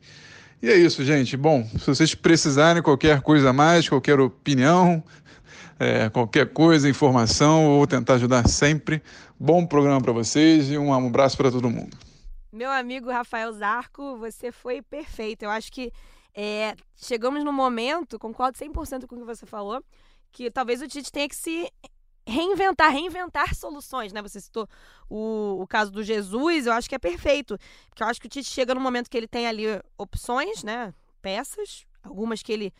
[0.61, 1.35] E é isso, gente.
[1.35, 5.03] Bom, se vocês precisarem qualquer coisa a mais, qualquer opinião,
[5.77, 9.01] é, qualquer coisa, informação, ou tentar ajudar sempre.
[9.45, 11.97] Bom programa para vocês e um abraço para todo mundo.
[12.49, 15.43] Meu amigo Rafael Zarco, você foi perfeito.
[15.43, 15.91] Eu acho que
[16.33, 19.83] é, chegamos no momento, concordo 100% com o que você falou,
[20.31, 21.69] que talvez o Tite tenha que se
[22.25, 24.21] reinventar, reinventar soluções, né?
[24.21, 24.65] Você citou
[25.09, 27.57] o, o caso do Jesus, eu acho que é perfeito.
[27.89, 29.65] Porque eu acho que o Tite chega no momento que ele tem ali
[29.97, 30.93] opções, né?
[31.21, 32.73] Peças, algumas que ele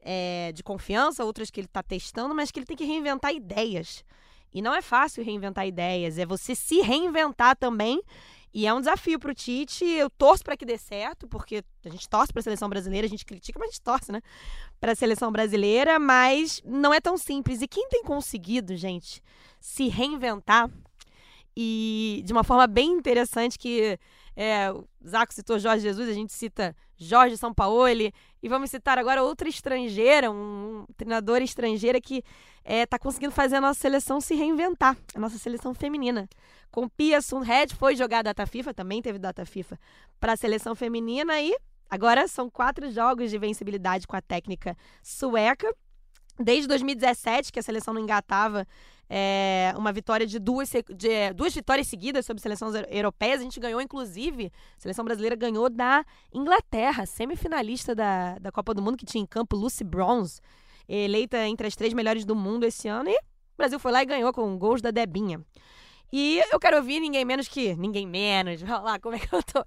[0.00, 4.04] é, de confiança, outras que ele está testando, mas que ele tem que reinventar ideias.
[4.52, 8.02] E não é fácil reinventar ideias, é você se reinventar também.
[8.52, 9.84] E é um desafio para o Tite.
[9.84, 13.10] Eu torço para que dê certo, porque a gente torce para a seleção brasileira, a
[13.10, 14.22] gente critica, mas a gente torce, né?
[14.80, 17.60] Para a seleção brasileira, mas não é tão simples.
[17.60, 19.22] E quem tem conseguido, gente,
[19.60, 20.70] se reinventar
[21.56, 23.98] e de uma forma bem interessante que
[24.40, 29.20] é, o Zaco citou Jorge Jesus, a gente cita Jorge Sampaoli e vamos citar agora
[29.20, 32.22] outra estrangeira, um, um treinador estrangeira que
[32.64, 36.28] está é, conseguindo fazer a nossa seleção se reinventar, a nossa seleção feminina.
[36.70, 39.76] Com Pia Sunhead foi jogar data FIFA, também teve data FIFA
[40.20, 41.52] para a seleção feminina e
[41.90, 45.68] agora são quatro jogos de vencibilidade com a técnica sueca.
[46.38, 48.64] Desde 2017 que a seleção não engatava
[49.08, 53.40] é, uma vitória de duas, de é, duas vitórias seguidas sobre seleções europeias.
[53.40, 58.82] A gente ganhou, inclusive, a seleção brasileira ganhou da Inglaterra, semifinalista da, da Copa do
[58.82, 60.40] Mundo, que tinha em campo Lucy Bronze,
[60.88, 63.08] eleita entre as três melhores do mundo esse ano.
[63.08, 65.40] E o Brasil foi lá e ganhou com gols da Debinha.
[66.10, 67.76] E eu quero ouvir ninguém menos que.
[67.76, 68.62] Ninguém menos.
[68.64, 69.62] Olha lá, como é que eu tô?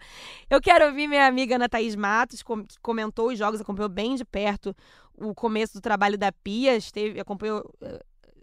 [0.50, 4.26] Eu quero ouvir minha amiga Ana Thaís Matos, que comentou os jogos, acompanhou bem de
[4.26, 4.76] perto
[5.18, 7.64] o começo do trabalho da Pia, esteve, acompanhou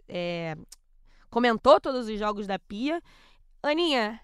[0.07, 0.55] é,
[1.29, 3.01] comentou todos os jogos da Pia.
[3.61, 4.19] Aninha,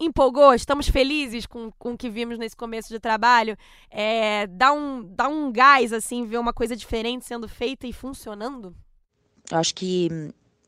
[0.00, 0.54] empolgou?
[0.54, 3.56] Estamos felizes com, com o que vimos nesse começo de trabalho?
[3.90, 8.74] É, dá, um, dá um gás, assim, ver uma coisa diferente sendo feita e funcionando?
[9.50, 10.08] Eu acho que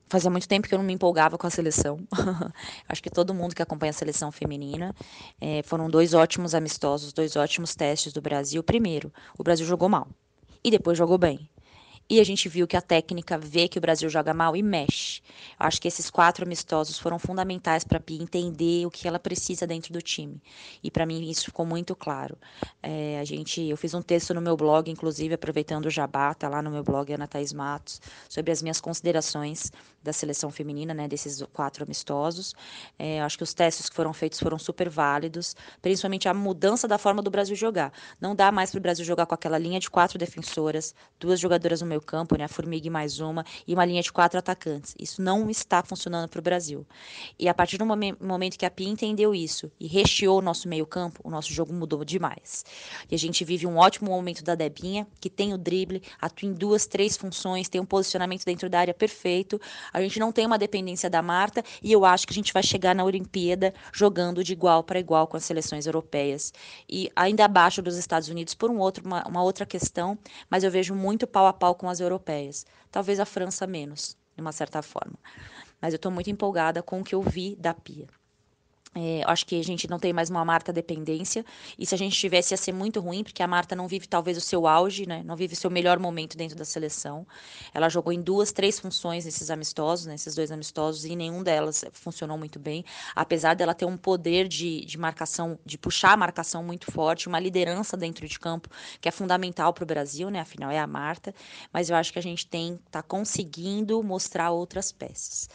[0.09, 2.07] fazia muito tempo que eu não me empolgava com a seleção.
[2.87, 4.95] acho que todo mundo que acompanha a seleção feminina
[5.41, 8.63] é, foram dois ótimos amistosos, dois ótimos testes do Brasil.
[8.63, 10.07] Primeiro, o Brasil jogou mal
[10.63, 11.49] e depois jogou bem.
[12.13, 15.23] E a gente viu que a técnica vê que o Brasil joga mal e mexe.
[15.59, 19.19] Eu acho que esses quatro amistosos foram fundamentais para a Pia entender o que ela
[19.19, 20.39] precisa dentro do time.
[20.85, 22.37] E para mim isso ficou muito claro.
[22.83, 26.51] É, a gente, eu fiz um texto no meu blog, inclusive aproveitando o Jabá, tá
[26.51, 27.99] lá no meu blog Ana Thaís Matos,
[28.29, 29.73] sobre as minhas considerações
[30.03, 32.55] da seleção feminina, né, desses quatro amistosos.
[32.99, 36.99] É, acho que os testes que foram feitos foram super válidos, principalmente a mudança da
[36.99, 37.93] forma do Brasil jogar.
[38.21, 41.81] Não dá mais para o Brasil jogar com aquela linha de quatro defensoras, duas jogadoras
[41.81, 42.45] no meio campo, né?
[42.45, 44.95] A Formiga e mais uma, e uma linha de quatro atacantes.
[44.99, 46.87] Isso não está funcionando para o Brasil.
[47.39, 50.87] E a partir do momento que a Pia entendeu isso e recheou o nosso meio
[50.87, 52.65] campo, o nosso jogo mudou demais.
[53.11, 56.53] E a gente vive um ótimo momento da Debinha, que tem o drible, atua em
[56.53, 59.61] duas, três funções, tem um posicionamento dentro da área perfeito.
[59.93, 62.63] A gente não tem uma dependência da Marta e eu acho que a gente vai
[62.63, 66.53] chegar na Olimpíada jogando de igual para igual com as seleções europeias.
[66.89, 70.19] E ainda abaixo dos Estados Unidos por um outro, uma, uma outra questão,
[70.49, 72.65] mas eu vejo muito pau a pau com as europeias.
[72.91, 75.19] Talvez a França menos, de uma certa forma.
[75.81, 78.07] Mas eu estou muito empolgada com o que eu vi da Pia.
[78.95, 81.45] É, acho que a gente não tem mais uma Marta dependência.
[81.79, 84.37] E se a gente tivesse, ia ser muito ruim, porque a Marta não vive talvez
[84.37, 85.23] o seu auge, né?
[85.25, 87.27] não vive o seu melhor momento dentro da seleção.
[87.73, 92.37] Ela jogou em duas, três funções nesses amistosos, nesses dois amistosos, e nenhum delas funcionou
[92.37, 92.85] muito bem.
[93.17, 97.41] Apesar dela ter um poder de, de marcação, de puxar a marcação muito forte, uma
[97.41, 98.69] liderança dentro de campo,
[99.01, 100.41] que é fundamental para o Brasil, né?
[100.41, 101.35] afinal é a Marta.
[101.73, 105.49] Mas eu acho que a gente tem tá conseguindo mostrar outras peças.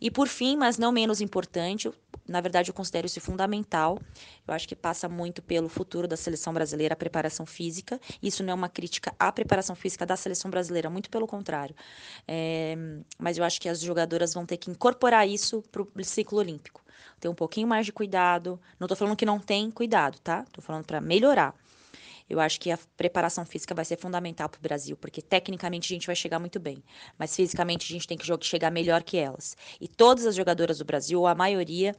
[0.00, 1.90] E por fim, mas não menos importante,
[2.26, 3.98] na verdade eu considero isso fundamental.
[4.46, 8.00] Eu acho que passa muito pelo futuro da seleção brasileira, a preparação física.
[8.22, 11.74] Isso não é uma crítica à preparação física da seleção brasileira, muito pelo contrário.
[12.26, 12.76] É,
[13.18, 16.82] mas eu acho que as jogadoras vão ter que incorporar isso para o ciclo olímpico.
[17.18, 18.58] Ter um pouquinho mais de cuidado.
[18.78, 20.44] Não estou falando que não tem cuidado, tá?
[20.46, 21.54] Estou falando para melhorar.
[22.30, 25.94] Eu acho que a preparação física vai ser fundamental para o Brasil, porque tecnicamente a
[25.94, 26.80] gente vai chegar muito bem,
[27.18, 29.56] mas fisicamente a gente tem que chegar melhor que elas.
[29.80, 31.92] E todas as jogadoras do Brasil, a maioria,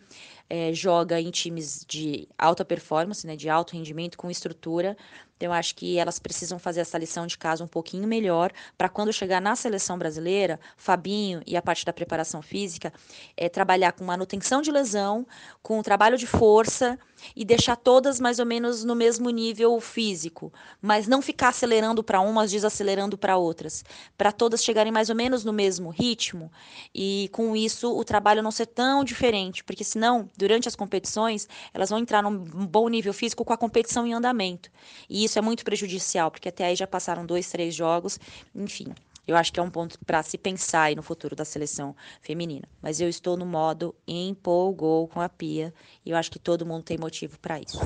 [0.49, 4.95] é, joga em times de alta performance, né, de alto rendimento, com estrutura.
[5.41, 8.87] Então, eu acho que elas precisam fazer essa lição de casa um pouquinho melhor, para
[8.87, 12.93] quando chegar na seleção brasileira, Fabinho e a parte da preparação física,
[13.35, 15.25] é, trabalhar com manutenção de lesão,
[15.63, 16.99] com trabalho de força
[17.35, 22.21] e deixar todas mais ou menos no mesmo nível físico, mas não ficar acelerando para
[22.21, 23.83] umas, desacelerando para outras,
[24.15, 26.51] para todas chegarem mais ou menos no mesmo ritmo
[26.93, 31.89] e com isso o trabalho não ser tão diferente, porque senão, durante as competições, elas
[31.89, 34.69] vão entrar num bom nível físico com a competição em andamento.
[35.09, 38.19] E isso é muito prejudicial, porque até aí já passaram dois, três jogos,
[38.53, 38.93] enfim.
[39.25, 42.67] Eu acho que é um ponto para se pensar aí no futuro da seleção feminina.
[42.81, 45.73] Mas eu estou no modo empolgou com a Pia
[46.05, 47.79] e eu acho que todo mundo tem motivo para isso.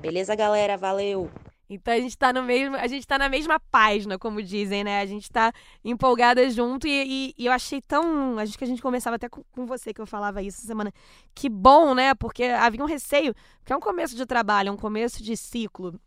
[0.00, 0.76] Beleza, galera?
[0.76, 1.30] Valeu!
[1.70, 5.00] Então a gente tá no mesmo, a gente tá na mesma página, como dizem, né?
[5.00, 5.52] A gente tá
[5.84, 8.38] empolgada junto e, e, e eu achei tão.
[8.38, 10.90] Acho que a gente conversava até com, com, você que eu falava isso essa semana.
[11.34, 12.14] Que bom, né?
[12.14, 13.34] Porque havia um receio,
[13.64, 16.00] que é um começo de trabalho, é um começo de ciclo.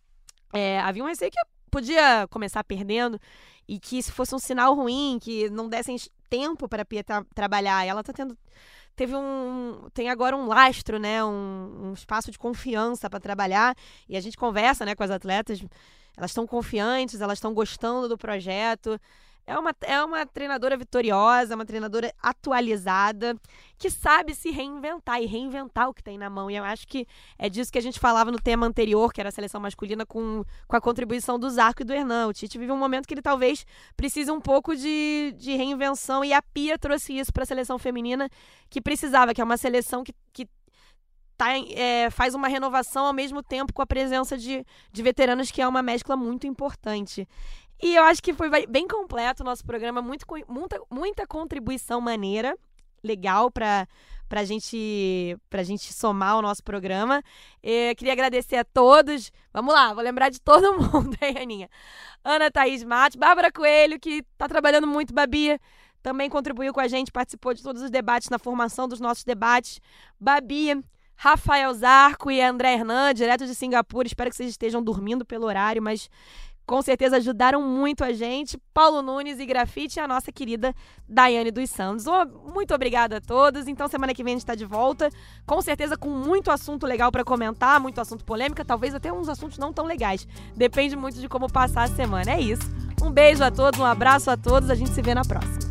[0.54, 1.40] É, havia um receio que
[1.70, 3.20] podia começar perdendo
[3.68, 5.96] e que isso fosse um sinal ruim, que não dessem
[6.30, 7.86] tempo para a Pia tra trabalhar.
[7.86, 8.38] Ela tá tendo
[8.96, 13.76] teve um tem agora um lastro, né, um, um espaço de confiança para trabalhar
[14.08, 15.64] e a gente conversa, né, com as atletas,
[16.16, 19.00] elas estão confiantes, elas estão gostando do projeto.
[19.46, 23.36] É uma, é uma treinadora vitoriosa, uma treinadora atualizada,
[23.78, 26.50] que sabe se reinventar e reinventar o que tem na mão.
[26.50, 29.30] E eu acho que é disso que a gente falava no tema anterior, que era
[29.30, 32.28] a seleção masculina, com, com a contribuição do Zarco e do Hernan.
[32.28, 33.66] O Tite vive um momento que ele talvez
[33.98, 38.30] precise um pouco de, de reinvenção, e a Pia trouxe isso para a seleção feminina
[38.70, 40.48] que precisava, que é uma seleção que, que
[41.42, 45.60] tá, é, faz uma renovação ao mesmo tempo com a presença de, de veteranos, que
[45.60, 47.28] é uma mescla muito importante.
[47.82, 52.56] E eu acho que foi bem completo o nosso programa, muito, muita, muita contribuição maneira,
[53.04, 53.88] legal para
[54.32, 57.22] pra gente, pra gente somar o nosso programa.
[57.62, 59.30] Eu queria agradecer a todos.
[59.52, 61.70] Vamos lá, vou lembrar de todo mundo, hein, Aninha?
[62.24, 65.60] Ana Thaís Matos, Bárbara Coelho, que tá trabalhando muito, Babi,
[66.02, 69.82] também contribuiu com a gente, participou de todos os debates, na formação dos nossos debates.
[70.18, 70.82] Babi,
[71.14, 74.08] Rafael Zarco e André Hernan, direto de Singapura.
[74.08, 76.10] Espero que vocês estejam dormindo pelo horário, mas
[76.72, 78.58] com certeza ajudaram muito a gente.
[78.74, 80.74] Paulo Nunes e Grafite e a nossa querida
[81.06, 82.06] Daiane dos Santos.
[82.46, 83.68] Muito obrigada a todos.
[83.68, 85.10] Então, semana que vem a gente está de volta.
[85.46, 89.58] Com certeza com muito assunto legal para comentar, muito assunto polêmica, talvez até uns assuntos
[89.58, 90.26] não tão legais.
[90.56, 92.32] Depende muito de como passar a semana.
[92.32, 92.64] É isso.
[93.04, 94.70] Um beijo a todos, um abraço a todos.
[94.70, 95.71] A gente se vê na próxima.